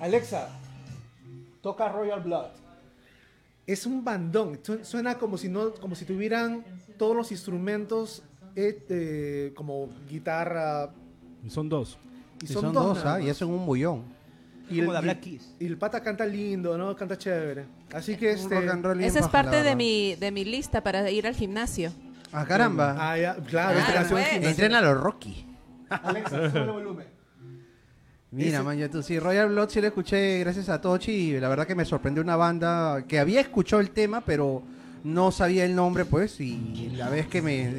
[0.00, 0.48] Alexa,
[1.62, 2.46] toca Royal Blood.
[3.66, 6.64] Es un bandón, su- suena como si no, como si tuvieran
[6.98, 8.22] todos los instrumentos
[8.54, 10.90] eh, eh, como guitarra
[11.48, 11.98] Son dos.
[12.40, 13.20] y Y son, dos, dos, ¿ah?
[13.20, 14.15] Y un bullón.
[14.68, 15.54] Y el, Black Keys.
[15.60, 16.96] y el pata canta lindo, ¿no?
[16.96, 17.66] Canta chévere.
[17.92, 18.58] Así que este.
[19.00, 21.92] Esa es parte de mi, de mi lista para ir al gimnasio.
[22.32, 22.96] Ah, caramba.
[22.98, 24.28] Ah, ya, claro, esta Claro, canción pues.
[24.28, 24.50] gimnasia.
[24.50, 25.46] Entrena a los Rocky.
[25.88, 27.06] Alexa, sube el volumen.
[28.32, 31.48] Mira, man, yo tú sí, Royal Blood sí lo escuché gracias a Tochi y la
[31.48, 34.62] verdad que me sorprendió una banda que había escuchado el tema, pero
[35.04, 37.72] no sabía el nombre, pues, y la vez que me,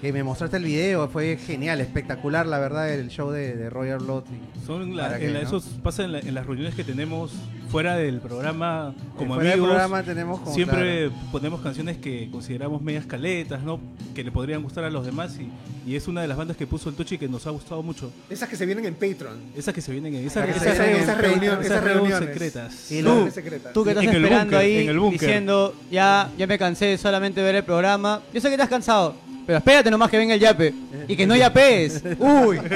[0.00, 3.98] que me mostraste el video fue genial, espectacular, la verdad, el show de, de Royal
[3.98, 4.24] Blood.
[4.30, 5.46] y- Son la- ¿Para qué, en la- no?
[5.46, 7.32] esos pasa en, la- en las reuniones que tenemos
[7.70, 9.68] fuera del programa como fuera del amigos.
[9.70, 13.80] programa tenemos como, siempre ponemos canciones que consideramos medias caletas, ¿no?
[14.14, 15.50] Que le podrían gustar a los demás y,
[15.90, 18.12] y es una de las bandas que puso el Tochi que nos ha gustado mucho.
[18.30, 19.36] Esas que se vienen en Patreon.
[19.56, 22.28] Esas que se vienen en esas, Esas- esas, esas- reuniones- esas reuniones, esas reuniones.
[22.30, 22.90] secretas.
[22.92, 23.28] Y Tú,
[23.74, 25.20] tú que estás En el esperando búnker, ahí en el búnker.
[25.20, 28.20] diciendo, ya, ya me cansé de solamente ver el programa.
[28.32, 29.14] Yo sé que estás cansado,
[29.46, 30.74] pero espérate nomás que venga el yape.
[31.08, 32.02] Y que no yapees.
[32.18, 32.58] Uy.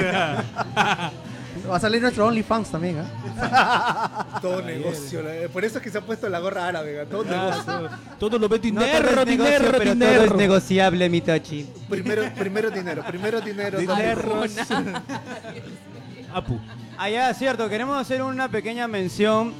[1.69, 4.39] Va a salir nuestro OnlyFans también, ¿ah?
[4.41, 5.21] Todo negocio.
[5.21, 7.05] la- Por eso es que se ha puesto la gorra árabe, ¿ah?
[7.09, 7.89] todo negocio.
[8.19, 10.13] Todo lo ve No dinero, es negocio, dinero, pero dinero.
[10.15, 11.67] todo es negociable, mi Tochi.
[11.89, 13.79] Primero, primero dinero, primero dinero.
[13.79, 14.43] Dinero.
[16.33, 16.59] Apu.
[16.97, 19.53] Allá, Ah, cierto, queremos hacer una pequeña mención.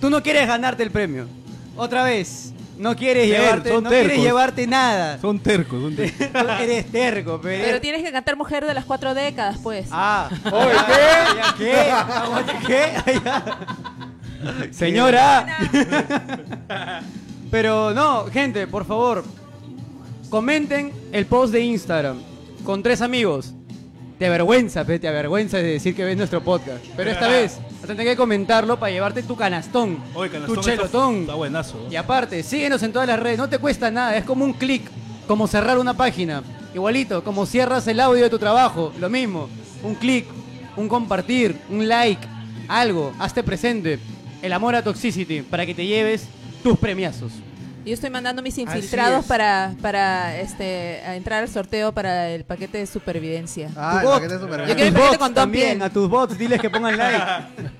[0.00, 1.26] Tú no quieres ganarte el premio.
[1.76, 2.52] Otra vez.
[2.78, 5.18] No quieres Ter- llevarte, son no quieres llevarte nada.
[5.20, 6.28] Son tercos, son tercos.
[6.32, 7.64] Tú eres terco, pero.
[7.64, 9.86] Pero tienes que cantar Mujer de las Cuatro Décadas, pues.
[9.90, 10.28] Ah.
[10.50, 10.72] Oye,
[11.36, 12.66] ¿Ya qué?
[12.66, 13.20] ¿Qué?
[13.24, 14.72] Ya.
[14.72, 15.46] Señora.
[17.50, 19.24] Pero no, gente, por favor.
[20.30, 22.20] Comenten el post de Instagram
[22.64, 23.52] con tres amigos.
[24.18, 26.84] Te avergüenza, pe, te avergüenza de decir que ves nuestro podcast.
[26.96, 30.62] Pero esta vez vas a tener que comentarlo para llevarte tu canastón, Oye, canastón tu
[30.62, 31.20] chelotón.
[31.22, 31.88] Está buenazo.
[31.90, 34.88] Y aparte, síguenos en todas las redes, no te cuesta nada, es como un clic,
[35.26, 36.44] como cerrar una página.
[36.74, 39.48] Igualito, como cierras el audio de tu trabajo, lo mismo.
[39.82, 40.26] Un clic,
[40.76, 42.24] un compartir, un like,
[42.68, 43.98] algo, hazte presente.
[44.42, 46.28] El amor a Toxicity, para que te lleves
[46.62, 47.32] tus premiazos.
[47.84, 49.26] Yo estoy mandando mis infiltrados es.
[49.26, 53.70] para, para este, a entrar al sorteo para el paquete de supervivencia.
[53.76, 54.14] Ah, Tu el bot.
[54.22, 55.82] paquete super Yo A quiero el paquete con Don también, Piel.
[55.82, 57.24] a tus bots, diles que pongan like.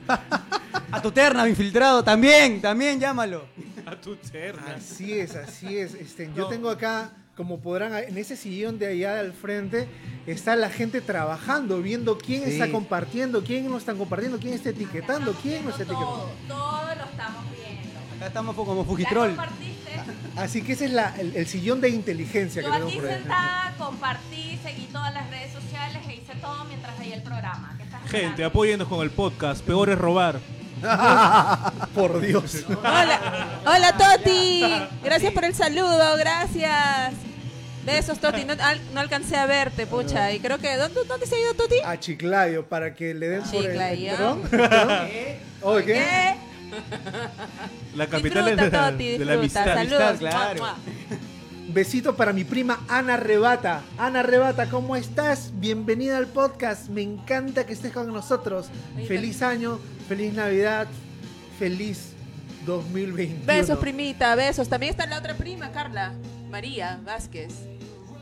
[0.91, 3.45] a tu terna infiltrado también, también llámalo.
[3.87, 4.75] A tu terna.
[4.77, 5.95] Así es, así es.
[5.95, 9.87] Este, Yo tengo acá, como podrán, en ese sillón de allá al frente,
[10.27, 12.53] está la gente trabajando, viendo quién Sí.
[12.55, 16.31] está compartiendo, quién no está compartiendo, quién está etiquetando, quién no está etiquetando.
[16.49, 17.93] todo lo estamos viendo.
[18.17, 19.29] Acá estamos como ¿Ya Fujitrol.
[19.31, 19.92] compartiste?
[20.37, 23.11] Así que ese es la- el, el sillón de inteligencia Yo que tenemos aquí por
[23.11, 23.17] ahí.
[23.19, 27.75] sentada compartí, seguí todas las redes sociales e hice todo mientras veía el programa.
[27.77, 28.47] ¿Qué estás Gente, esperando?
[28.47, 29.63] apóyennos con el podcast.
[29.65, 30.41] Peor es robar.
[31.95, 32.65] Por Dios.
[32.69, 34.65] Hola, hola Toti.
[35.05, 37.15] Gracias por el saludo, gracias.
[37.85, 38.45] Besos, Toti.
[38.45, 40.33] No, al- no alcancé a verte, pucha.
[40.33, 40.77] Y creo que.
[40.77, 41.77] ¿Dónde, dónde se ha ido Toti?
[41.85, 43.71] A Chiclayo, para que le den por el- el...
[43.71, 44.13] Chiclayo.
[44.17, 44.43] ¿Perdón?
[44.51, 45.09] ¿Perdón?
[45.63, 46.37] Oye, ¿qué?
[47.97, 49.65] La capital de la, Toti, de la amistad.
[49.65, 50.01] Saludos.
[50.03, 50.61] Amistad, claro.
[50.61, 51.19] Mua, mua.
[51.69, 53.83] Besito para mi prima Ana Rebata.
[53.99, 55.53] Ana Rebata, ¿cómo estás?
[55.55, 56.89] Bienvenida al podcast.
[56.89, 58.69] Me encanta que estés con nosotros.
[58.97, 60.87] Ahí Feliz año, feliz Navidad,
[61.59, 62.13] feliz
[62.67, 63.47] 2021.
[63.47, 64.69] Besos, primita, besos.
[64.69, 66.13] También está la otra prima, Carla.
[66.51, 67.55] María Vázquez.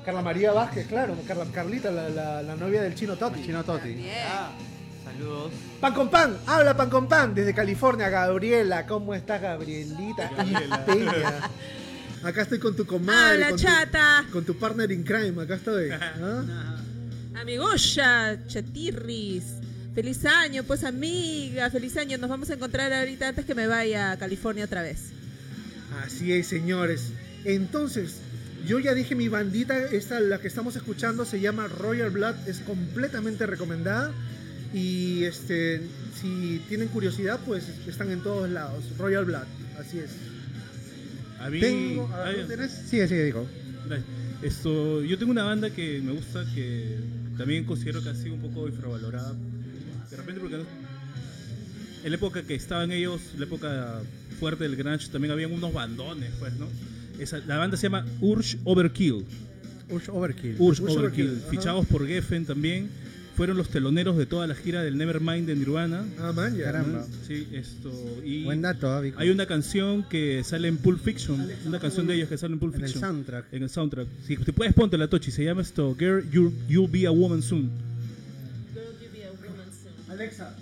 [0.04, 1.16] Carla María Vázquez, claro.
[1.26, 3.42] Carla, Carlita, la, la- la novia del chino Toti.
[3.42, 3.94] Chino Toti.
[3.94, 4.14] Bien.
[4.28, 4.50] Ah,
[5.20, 5.52] saludos.
[5.80, 8.87] Pan con pan, habla pan con pan desde California, Gabriela.
[8.87, 10.30] ¿Cómo estás, Gabrielita?
[10.37, 10.85] Gabriela.
[10.87, 11.50] Peña.
[12.22, 13.44] Acá estoy con tu comadre.
[13.44, 14.24] Habla, con chata.
[14.26, 15.90] Tu, con tu partner in crime, acá estoy.
[15.92, 16.76] ¿ah?
[17.40, 19.44] Amigucha, chatirris.
[19.94, 22.18] Feliz año, pues amiga, feliz año.
[22.18, 25.12] Nos vamos a encontrar ahorita antes que me vaya a California otra vez.
[26.04, 27.12] Así es, señores.
[27.44, 28.20] Entonces,
[28.66, 32.61] yo ya dije mi bandita, esta la que estamos escuchando se llama Royal Blood, es
[32.61, 34.12] completamente recomendada.
[34.72, 35.80] Y este,
[36.20, 38.85] si tienen curiosidad, pues están en todos lados.
[38.98, 39.44] Royal Blood,
[39.78, 40.11] así es.
[41.40, 42.06] A mí- Tengo.
[42.14, 42.70] a ver, ¿tú tienes?
[42.72, 43.46] Sigue, sigue, digo.
[44.42, 46.96] Esto, yo tengo una banda que me gusta, que
[47.37, 49.35] también considero que ha sido un poco infravalorada.
[50.11, 50.56] De repente porque
[52.04, 54.02] en la época que estaban ellos, la época
[54.38, 56.66] fuerte del grunge, también habían unos bandones, pues, ¿no?
[57.18, 59.24] Esa, la banda se llama Urge Overkill.
[59.90, 60.56] Urge Overkill.
[60.59, 62.88] Urge Urge Overkill, Overkill, fichados por Geffen también.
[63.40, 66.05] Fueron los teloneros de toda la gira del Nevermind de Nirvana.
[66.18, 66.64] Ah, man, ya.
[66.64, 67.07] Caramba.
[67.26, 67.90] Sí, esto.
[68.22, 69.18] Y Buen dato, Vico.
[69.18, 72.59] hay una canción que sale en Pulp Fiction, una canción de ellos que sale en
[72.61, 73.11] Pulp En el Fiction.
[73.14, 73.50] soundtrack.
[73.55, 74.09] En el soundtrack.
[74.26, 77.40] Si te puedes ponte la tochi, se llama esto Girl, You'll, You'll Be a Woman
[77.40, 77.70] Soon.
[80.11, 80.55] Alexa,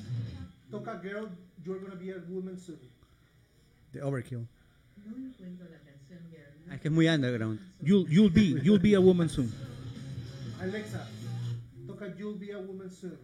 [0.70, 1.26] toca Girl,
[1.66, 2.78] You're Gonna Be a Woman Soon.
[3.92, 4.46] De Overkill.
[6.70, 7.58] Ah, Es que es muy underground.
[7.82, 9.50] You'll, you'll be, you'll be a woman soon.
[10.60, 11.08] Alexa,
[12.16, 13.18] You'll Be a Woman Soon.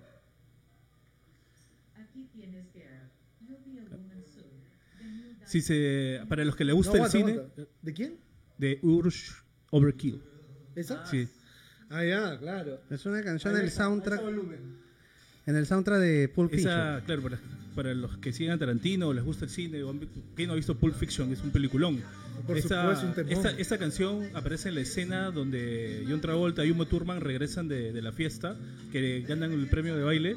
[5.44, 7.40] Si se, para los que les gusta No, el cine.
[7.82, 8.18] ¿De quién?
[8.58, 9.32] de Urge
[9.70, 10.22] Overkill.
[10.74, 11.04] ¿Esa?
[11.06, 11.28] Sí.
[11.90, 12.80] Ah, ya, claro.
[12.90, 14.22] Es una canción del soundtrack.
[14.22, 14.78] volumen.
[15.46, 16.72] En el soundtrack de Pulp Fiction.
[16.72, 17.38] Esa, claro, para,
[17.74, 20.00] para los que sigan Tarantino o les gusta el cine, o han
[20.34, 21.32] ¿quién no ha visto Pulp Fiction?
[21.32, 22.02] Es un peliculón.
[22.46, 26.70] Por esta, supuesto, un esta, esta canción aparece en la escena donde John Travolta y
[26.70, 28.56] Uma Thurman regresan de, de la fiesta,
[28.90, 30.36] que ganan el premio de baile,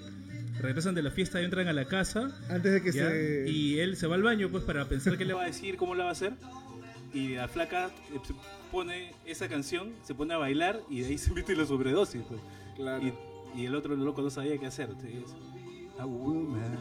[0.61, 2.31] regresan de la fiesta y entran a la casa.
[2.49, 3.09] Antes de que ¿ya?
[3.09, 3.49] se.
[3.49, 5.95] Y él se va al baño pues para pensar qué le va a decir, cómo
[5.95, 6.33] la va a hacer.
[7.13, 8.19] Y la flaca eh,
[8.71, 12.21] pone esa canción, se pone a bailar y de ahí se mete la sobredosis.
[12.27, 12.41] Pues.
[12.75, 13.05] Claro.
[13.05, 13.13] Y,
[13.55, 14.89] y el otro loco no sabía qué hacer.
[15.01, 16.77] sí, es- A woman.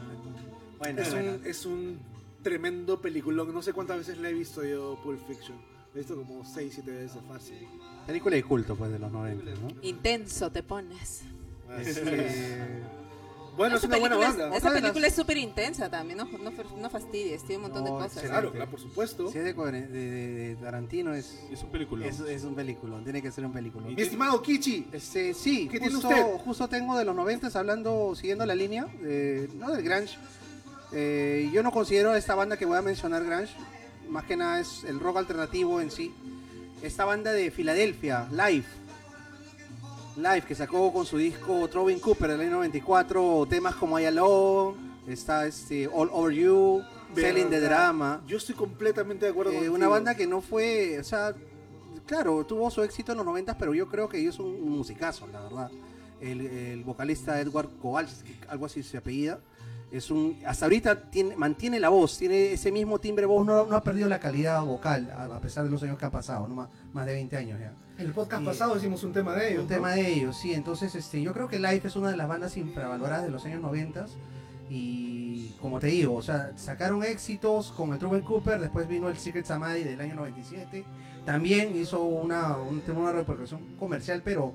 [0.79, 1.35] Bueno, Es bueno.
[1.37, 1.98] un, es un
[2.42, 3.52] tremendo peliculón.
[3.52, 5.57] No sé cuántas veces le he visto yo Pulp Fiction.
[5.57, 7.57] Lo he visto como 6, 7 veces fácil.
[8.07, 9.68] Película de culto, pues, de los 90, ¿no?
[9.83, 11.22] Intenso te pones.
[11.70, 12.37] Así es.
[13.57, 14.57] Bueno, es Esa una buena película es- banda.
[14.59, 17.85] Esa de película las- es súper intensa también, no, no, no fastidies, tiene un montón
[17.85, 18.12] de No, cosas.
[18.12, 18.33] excelente.
[18.40, 19.31] Claro, claro, por supuesto.
[19.33, 22.07] si es de, de, de- de Tarantino, es, Es un película.
[22.07, 23.87] es, es un película, tiene que ser un película.
[23.87, 26.23] Mi estimado Kichi, Este, sí, ¿Qué tiene justo, usted?
[26.45, 30.16] justo tengo de los 90 hablando, siguiendo la línea, de, no del grunge.
[30.92, 33.53] Eh, yo no considero esta banda que voy a mencionar grunge,
[34.09, 36.12] más que nada es el rock alternativo en sí.
[36.83, 38.66] Esta banda de Filadelfia, Live.
[40.16, 44.76] Live, que sacó con su disco Throwing Cooper del año 94, temas como I Alone,
[45.07, 46.83] está este All Over You,
[47.14, 47.61] Selling the.
[47.61, 48.22] Drama.
[48.26, 49.74] yo estoy completamente de acuerdo Eh, contigo.
[49.74, 51.35] una banda que no fue, o sea,
[52.07, 55.26] claro, tuvo su éxito en los 90, pero yo creo que ellos son un musicazo,
[55.26, 55.70] la verdad.
[56.20, 59.38] El, el vocalista Edward Kowalski, algo así se apellida,
[59.90, 63.77] es un, hasta ahorita tiene, mantiene la voz, tiene ese mismo timbre voz, no, no
[63.77, 66.55] ha perdido la calidad vocal, a, a pesar de los años que han pasado, ¿no?
[66.55, 67.72] más, más de 20 años ya.
[67.99, 69.62] El podcast Y- pasado hicimos un tema de ellos.
[69.62, 69.75] Un ¿no?
[69.75, 70.53] tema de ellos, sí.
[70.53, 73.62] Entonces, este, yo creo que Life es una de las bandas infravaloradas de los años
[73.62, 74.07] 90
[74.68, 79.16] y como te digo, o sea, sacaron éxitos con el Truman Cooper, después vino el
[79.16, 80.85] Secret Samadhi del año 97,
[81.25, 84.55] también hizo una, un, una repercusión comercial, pero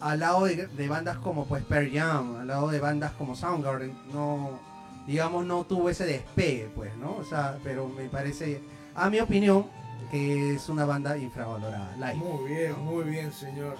[0.00, 3.96] al lado de, de bandas como pues Pearl Jam, al lado de bandas como Soundgarden,
[4.12, 4.58] no,
[5.08, 7.16] digamos, no tuvo ese despegue, pues, ¿no?
[7.16, 8.60] O sea, pero me parece,
[8.94, 9.66] a mi opinión,
[10.10, 12.16] que es una banda infravalorada, Life.
[12.16, 13.76] Muy bien, muy bien, señor.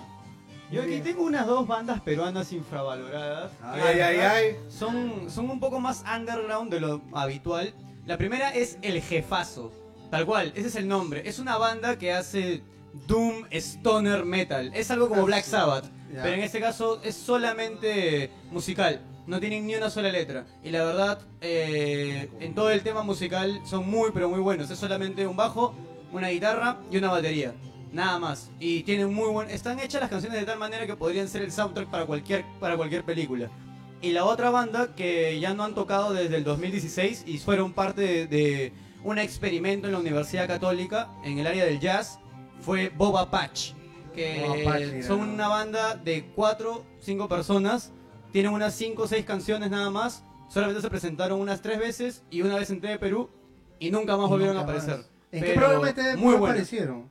[0.73, 3.53] Yo aquí tengo unas dos bandas peruanas infravaloradas.
[3.63, 4.57] Ay, ay, ay.
[4.69, 7.75] Son, son un poco más underground de lo habitual.
[8.07, 9.71] La primera es El Jefazo.
[10.11, 11.29] Tal cual, ese es el nombre.
[11.29, 12.63] Es una banda que hace
[13.07, 14.71] Doom Stoner Metal.
[14.75, 15.85] Es algo como Black Sabbath.
[16.11, 19.03] Pero en este caso es solamente musical.
[19.29, 20.47] No tienen ni una sola letra.
[20.65, 24.71] Y la verdad, eh, en todo el tema musical son muy, pero muy buenos.
[24.71, 25.75] Es solamente un bajo,
[26.13, 27.53] una guitarra y una batería.
[27.93, 28.51] Nada más.
[28.59, 29.51] Y tienen muy buen.
[29.51, 32.79] Están hechas las canciones de tal manera que podrían ser el soundtrack para cualquier, para
[32.79, 33.51] cualquier película.
[34.01, 38.01] Y la otra banda que ya no han tocado desde el 2016 y fueron parte
[38.01, 38.73] de, de
[39.05, 42.19] un experimento en la Universidad Católica en el área del jazz
[42.61, 43.73] fue Boba Patch.
[44.15, 47.93] Que Boba Patch, son una banda de 4, 5 personas.
[48.33, 50.25] Tienen unas 5 o 6 canciones nada más.
[50.49, 53.29] Solamente se presentaron unas 3 veces y una vez en TV Perú
[53.79, 54.71] y nunca más Y volvieron a más.
[54.71, 55.05] aparecer.
[55.31, 56.47] ¿En qué programa de TV muy Perú bueno.
[56.47, 57.11] aparecieron?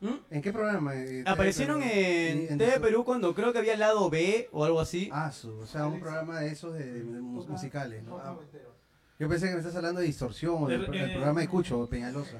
[0.00, 0.14] ¿Mm?
[0.32, 0.96] ¿En qué programa?
[0.96, 1.92] eh, Aparecieron Perú?
[1.94, 5.08] en En- TV Perú cuando creo que había lado B o algo así.
[5.12, 8.18] Ah, su, o sea, un programa de esos de, de- de mus- musicales, ¿no?
[8.18, 8.36] Ah,
[9.20, 11.48] yo pensé que me estás hablando de distorsión o del, El- del eh, programa de
[11.48, 12.38] Cucho, Peñalosa.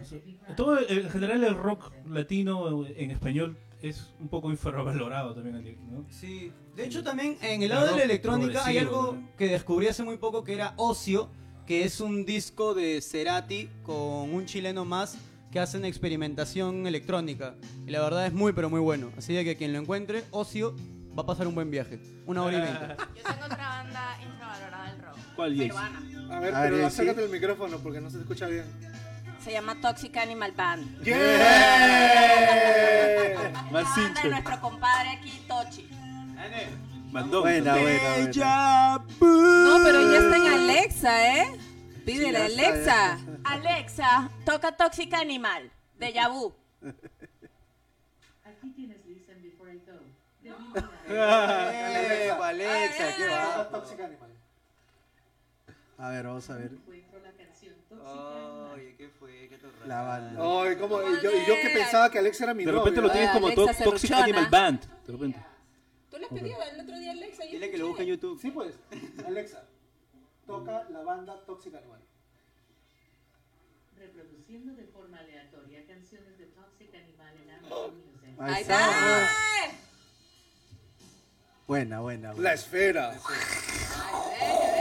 [0.56, 6.06] Todo, en general, el rock latino en español es un poco infravalorado también, Alex, ¿no?
[6.08, 9.36] Sí, de hecho también en el lado de la electrónica hay algo ¿no?
[9.36, 11.28] que descubrí hace muy poco que era Ocio,
[11.66, 15.18] que es un disco de Cerati con un chileno más
[15.50, 17.56] que hacen experimentación electrónica.
[17.86, 19.10] Y la verdad es muy pero muy bueno.
[19.18, 20.74] Así de que quien lo encuentre, Ocio,
[21.16, 22.00] va a pasar un buen viaje.
[22.24, 22.96] Una hora y veinte.
[23.16, 25.16] Yo tengo otra banda infravalorada del rock.
[25.36, 25.68] ¿Cuál, Jace?
[25.68, 26.02] Peruana.
[26.30, 26.82] A ver, pero sí.
[26.84, 28.64] acércate el micrófono porque no se escucha bien.
[29.42, 31.02] Se llama Toxic Animal Band.
[31.02, 31.16] ¡Yeah!
[33.72, 35.88] Más La banda de nuestro compadre aquí, Tochi.
[37.10, 37.40] Mandó.
[37.40, 39.04] Buena, buena, buena.
[39.20, 41.58] No, pero ya está en Alexa, ¿eh?
[42.04, 43.18] Pídele está, Alexa.
[43.44, 45.70] Alexa, toca Toxic Animal.
[45.98, 46.54] De Yabu.
[51.08, 53.68] Eh, Alexa, qué va.
[53.70, 54.30] Toxic Animal.
[56.02, 56.72] A ver, vamos a ver.
[58.74, 59.48] Oye, ¿qué fue?
[59.48, 60.62] ¿Qué La banda.
[60.62, 61.00] Ay, ¿cómo?
[61.00, 63.46] Y yo, y yo que pensaba que Alex era mi De repente lo tienes como
[63.46, 64.10] Alexa to- Toxic.
[64.12, 64.80] Animal Band.
[65.06, 65.40] De repente.
[66.10, 67.44] ¿Tú le has pedido el otro día a Alexa?
[67.44, 68.40] Dile que lo busque en YouTube.
[68.40, 68.74] Sí, pues.
[69.24, 69.64] Alexa,
[70.44, 72.00] toca la banda Toxic Animal.
[73.96, 78.40] reproduciendo de forma aleatoria canciones de Toxic Animal en Amazon Music.
[78.40, 78.76] Ahí Ahí está.
[81.80, 82.00] Está.
[82.00, 82.52] Buena, buena, La buena.
[82.52, 83.14] esfera.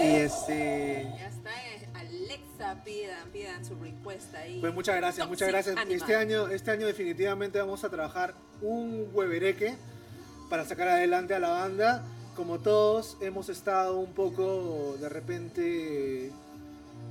[0.01, 1.07] Y este.
[1.17, 4.59] Ya está, eh, Alexa, pidan, pidan su request ahí.
[4.59, 5.77] Pues muchas gracias, muchas gracias.
[5.77, 5.95] Animal.
[5.97, 9.75] Este año, este año definitivamente vamos a trabajar un huevereque
[10.49, 12.03] para sacar adelante a la banda.
[12.35, 16.31] Como todos, hemos estado un poco de repente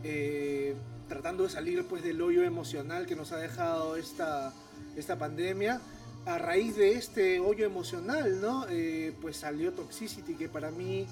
[0.03, 0.75] eh,
[1.09, 4.53] tratando de salir pues del hoyo emocional que nos ha dejado esta,
[4.97, 5.81] esta pandemia.
[6.27, 8.67] A raíz de este hoyo emocional, ¿no?
[8.69, 11.07] Eh, pues salió Toxicity, que para mí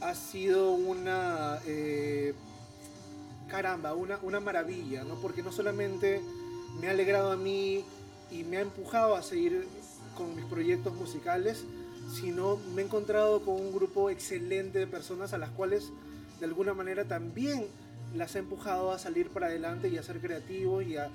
[0.00, 2.32] ha sido una eh,
[3.48, 5.16] caramba, una, una maravilla, ¿no?
[5.16, 6.22] Porque no solamente
[6.80, 7.84] me ha alegrado a mí
[8.30, 9.66] y me ha empujado a seguir
[10.16, 11.64] con mis proyectos musicales,
[12.14, 15.90] sino me he encontrado con un grupo excelente de personas a las cuales
[16.40, 17.66] de alguna manera también
[18.16, 21.10] las ha empujado a salir para adelante y a ser creativos y a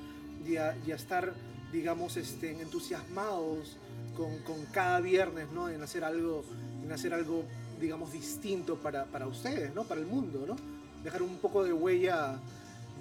[0.87, 1.33] estar,
[1.73, 3.75] digamos, este, entusiasmados
[4.15, 5.67] con, con cada viernes, ¿no?
[5.67, 6.45] En hacer algo,
[6.83, 7.43] en hacer algo
[7.83, 9.83] digamos, distinto para, para ustedes, ¿no?
[9.83, 10.55] Para el mundo, ¿no?
[11.03, 12.37] Dejar un poco de huella,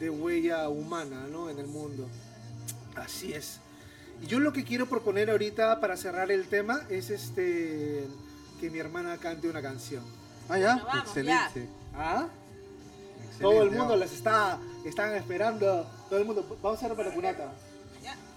[0.01, 1.49] de huella humana, ¿no?
[1.49, 2.09] En el mundo.
[2.97, 3.61] Así es.
[4.21, 8.05] Y yo lo que quiero proponer ahorita para cerrar el tema es este
[8.61, 10.03] que mi hermana cante una canción.
[10.49, 10.75] Ah, ya.
[10.75, 11.69] Bueno, vamos, Excelente.
[11.95, 12.27] ¿Ah?
[13.25, 14.01] Excelente, Todo el mundo vamos.
[14.01, 15.87] las está, están esperando.
[16.09, 16.45] Todo el mundo.
[16.63, 17.53] Vamos a hacer para Cunata.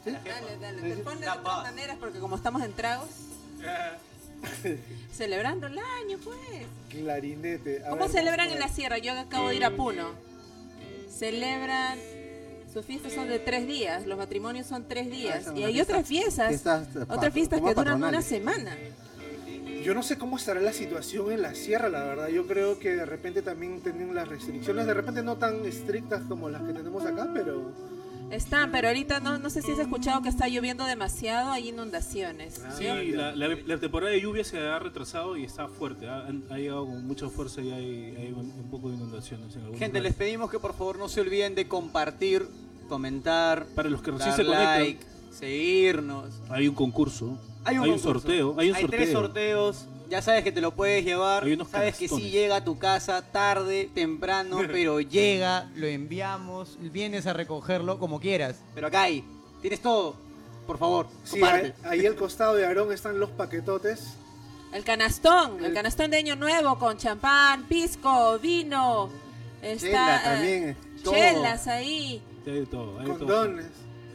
[0.05, 0.11] ¿Sí?
[0.11, 0.95] dale, dale.
[0.95, 3.09] Te pones de todas maneras porque como estamos en tragos.
[5.13, 6.37] Celebrando el año, pues.
[6.89, 7.83] Clarinete.
[7.85, 8.97] A ¿Cómo ver, celebran en la sierra?
[8.97, 10.09] Yo acabo de ir a Puno.
[11.09, 11.97] Celebran.
[12.71, 15.45] Sus fiestas son de tres días, los matrimonios son tres días.
[15.45, 18.75] son y hay fiestas- otras fiestas, fiestas, eh, otras fiestas que duran una semana.
[19.81, 22.27] Yo no sé cómo estará la situación en la sierra, la verdad.
[22.27, 26.49] Yo creo que de repente también tienen las restricciones, de repente no tan estrictas como
[26.49, 27.71] las que tenemos acá, pero
[28.31, 32.59] Están, pero ahorita no, no sé si has escuchado que está lloviendo demasiado, hay inundaciones.
[32.77, 36.07] Sí, la, la- la temporada de lluvia se ha retrasado y está fuerte.
[36.09, 39.79] Ha, llegado con mucha fuerza y hay, hay un, un poco de inundaciones en algunos
[39.79, 42.47] Gente, les pedimos que por favor no se olviden de compartir,
[42.89, 46.29] comentar, Para los que recién se conectan, like, seguirnos.
[46.49, 47.37] hay un concurso.
[47.63, 48.13] Hay un, concurso.
[48.19, 48.55] sorteo.
[48.59, 48.89] Hay un sorteo.
[48.99, 49.85] tres sorteos.
[50.09, 51.43] Ya sabes que te lo puedes llevar.
[51.43, 56.77] Hay unos Sabes que sí llega a tu casa tarde, temprano, pero llega, lo enviamos,
[56.79, 58.57] vienes a recogerlo como quieras.
[58.73, 59.23] Pero acá hay,
[59.61, 60.15] tienes todo.
[60.67, 64.15] Por favor, sí, ahí, ahí al costado de Aarón están los paquetotes.
[64.73, 69.09] El canastón, el canastón de Año Nuevo con champán, pisco, vino.
[69.61, 70.69] Está, Chela eh, también.
[70.69, 71.13] eh, todo.
[71.13, 72.21] chelas ahí.
[72.45, 72.99] Hay todo.
[72.99, 73.49] Hay todo.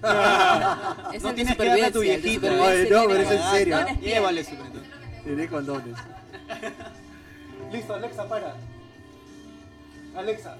[1.23, 3.79] No tienes que darle a tu Oye, no, tiene pero es en serio.
[4.01, 4.57] Llévale su
[5.25, 5.97] Tiene condones.
[7.73, 8.55] Listo, Alexa, para.
[10.17, 10.57] Alexa,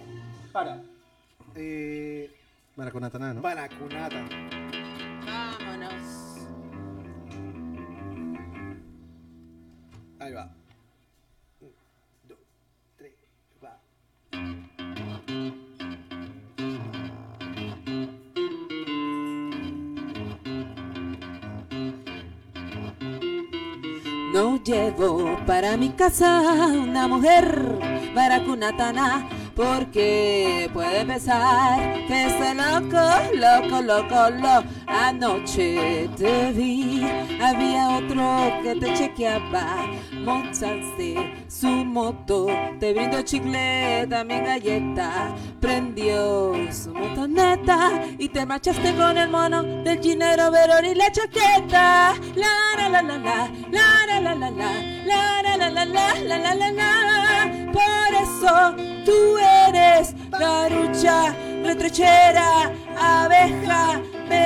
[0.53, 0.83] para.
[1.57, 2.31] Eh,
[2.77, 3.41] Maraconataná, ¿no?
[3.41, 4.25] Baracunata.
[5.27, 6.47] Vámonos.
[10.19, 10.60] Ahí va.
[24.65, 27.79] Llevo para mi casa una mujer
[28.15, 32.99] baracunatana porque puede pensar que este loco,
[33.35, 37.07] loco, loco, lo Anoche te vi,
[37.41, 39.87] había otro que te chequeaba.
[40.13, 45.35] Montaste su moto, te brindó chicle, también galleta.
[45.61, 52.15] Prendió su motoneta y te marchaste con el mono del ginero Verón y la chaqueta.
[52.35, 54.71] La la la la la, la la la la la,
[55.05, 57.73] la la la la la la la la.
[57.73, 58.75] Por eso
[59.05, 59.39] tú
[59.69, 64.01] eres carucha, retrechera, abeja,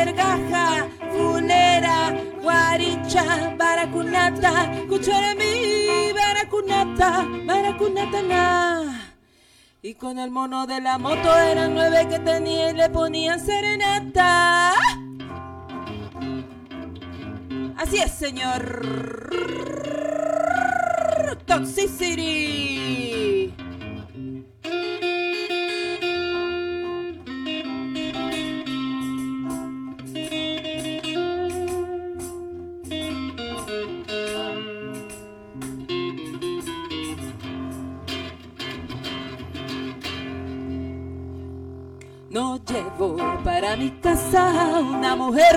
[0.04, 9.14] vergaja, fulera, guaricha, baracunata, cuchara mi, baracunata, baracunata na.
[9.82, 14.72] Y con el mono de la moto eran nueve que tenía y le ponían serenata.
[17.76, 19.22] Así es, señor.
[21.46, 23.52] Toxicity.
[42.66, 45.56] Llevo para mi casa una mujer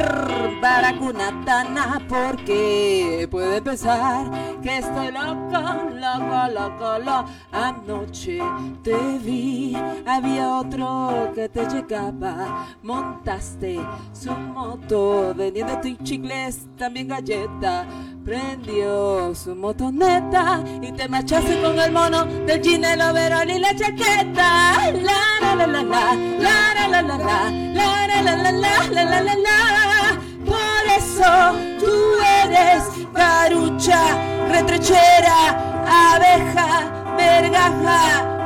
[0.61, 4.29] baracunatana porque puede pensar
[4.61, 5.59] que estoy loco,
[5.93, 7.25] loco, loco, loco.
[7.51, 8.39] Anoche
[8.83, 12.67] te vi, había otro que te llegaba.
[12.83, 13.79] Montaste
[14.13, 17.85] su moto, vendiendo tus chicles, también galleta.
[18.25, 24.91] Prendió su motoneta y te marchaste con el mono del ginelo verón y la chaqueta.
[24.91, 25.36] La
[25.71, 30.19] la la la la, la la la la la, la la la la.
[30.45, 31.31] Por eso
[31.79, 31.95] tú
[32.43, 34.01] eres carucha,
[34.49, 35.39] retrechera,
[35.85, 36.69] abeja,
[37.17, 37.99] vergaja,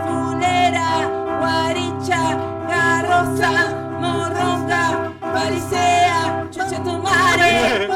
[0.07, 0.89] fulera,
[1.39, 2.21] guaricha,
[2.67, 3.51] carroza,
[3.99, 7.87] morronga, parisea, chucha tu madre,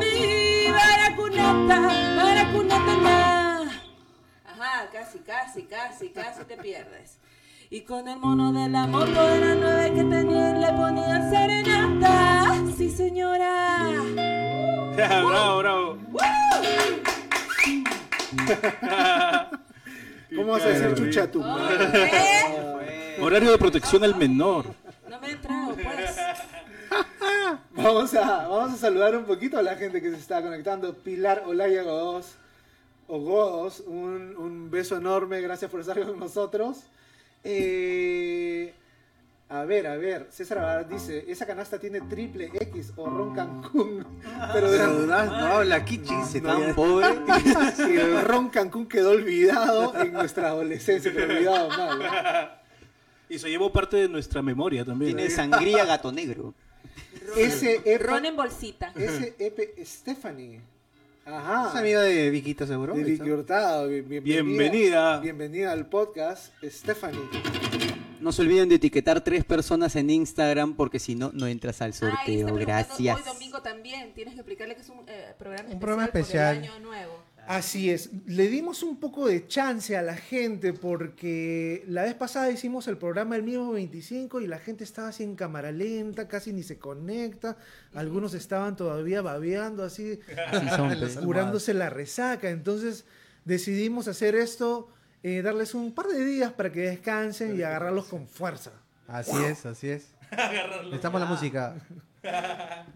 [0.00, 1.78] mi, baracunata,
[2.16, 3.62] baracunata na.
[4.52, 7.18] Ajá, casi, casi, casi, casi te pierdes.
[7.74, 12.54] Y con el mono de la moto era nueve que tenía y le ponían serenata.
[12.76, 13.90] Sí, señora.
[14.94, 15.98] bravo, bravo.
[20.36, 21.42] ¿Cómo vas a decir chucha tú?
[23.20, 24.66] Horario de protección al menor.
[25.10, 26.16] No me he entrado, pues.
[27.74, 30.94] Vamos a, vamos a saludar un poquito a la gente que se está conectando.
[30.94, 32.36] Pilar Olaya Godos,
[33.08, 36.84] o Godos, un, un beso enorme, gracias por estar con nosotros.
[37.44, 38.72] Eh,
[39.50, 44.04] a ver, a ver, César Abad dice, esa canasta tiene triple X o ron Cancún.
[44.52, 47.06] Pero de Pero no, habla Kichi, se tan pobre.
[47.88, 52.60] y el ron Cancún quedó olvidado en nuestra adolescencia, pero olvidado mal.
[53.28, 55.16] Y se llevó parte de nuestra memoria también.
[55.16, 56.54] Tiene sangría gato negro.
[57.36, 58.92] Ese EP, Ron en bolsita.
[58.96, 60.60] ese EP Stephanie.
[61.26, 61.70] Ajá.
[61.70, 62.94] Es amiga de Viquita, seguro.
[62.94, 64.42] De Vicky Hurtado, bien- bienvenida.
[64.42, 65.20] Bienvenida.
[65.20, 67.20] Bienvenida al podcast, Stephanie.
[68.20, 71.86] No se olviden de etiquetar tres personas en Instagram porque si no, no entras al
[71.86, 72.24] Ay, está sorteo.
[72.24, 73.16] preguntando Gracias.
[73.16, 74.12] Hoy domingo también.
[74.14, 76.56] Tienes que explicarle que es un eh, programa Un programa por el especial.
[76.58, 77.23] año nuevo.
[77.46, 82.50] Así es, le dimos un poco de chance a la gente porque la vez pasada
[82.50, 86.52] hicimos el programa el mismo 25 y la gente estaba así en cámara lenta, casi
[86.52, 87.58] ni se conecta,
[87.92, 91.16] algunos estaban todavía babeando así, Así son, pues.
[91.18, 93.04] curándose la resaca, entonces
[93.44, 94.88] decidimos hacer esto,
[95.22, 98.72] eh, darles un par de días para que descansen y agarrarlos con fuerza.
[99.06, 100.14] Así es, así es.
[100.92, 101.76] Estamos la música.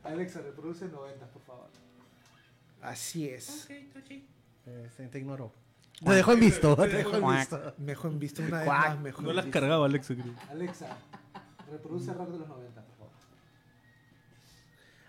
[0.04, 1.68] Alexa, reproduce 90, por favor.
[2.80, 3.68] Así es.
[4.68, 5.50] Eh, se te ignoró.
[6.04, 6.76] Te dejó en visto.
[6.76, 7.74] Te dejó en Mejor visto.
[7.78, 8.68] Mejor en visto, una vez
[9.20, 9.60] No en las visto.
[9.60, 10.34] cargaba Alexa, creo.
[10.50, 10.96] Alexa,
[11.70, 13.12] reproduce rock de los 90, por favor.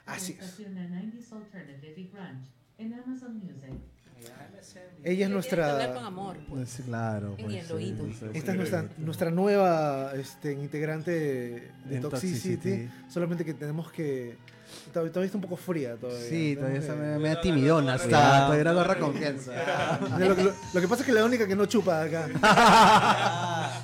[0.06, 0.40] Así es.
[0.40, 3.74] Estación a 90s Alternative y Grunge en Amazon Music.
[5.02, 6.06] Ella es hablar con nuestra.
[6.06, 6.38] amor.
[6.50, 6.70] pues.
[6.70, 7.36] Sí, claro.
[7.38, 8.06] En pues, el oído.
[8.06, 11.12] sí, sí, Esta es nuestra, nuestra nueva este, integrante
[11.86, 12.90] de, Toxicity, Toxicity.
[13.10, 14.36] Solamente que tenemos que.
[14.94, 15.96] Todavía, todavía está un poco fría.
[15.96, 16.30] Todavía.
[16.30, 17.96] Sí, todavía está que- media timidona.
[17.96, 20.00] Está, todavía no agarra confianza.
[20.20, 22.28] Lo, lo- lo que pasa es que la única que no chupa acá.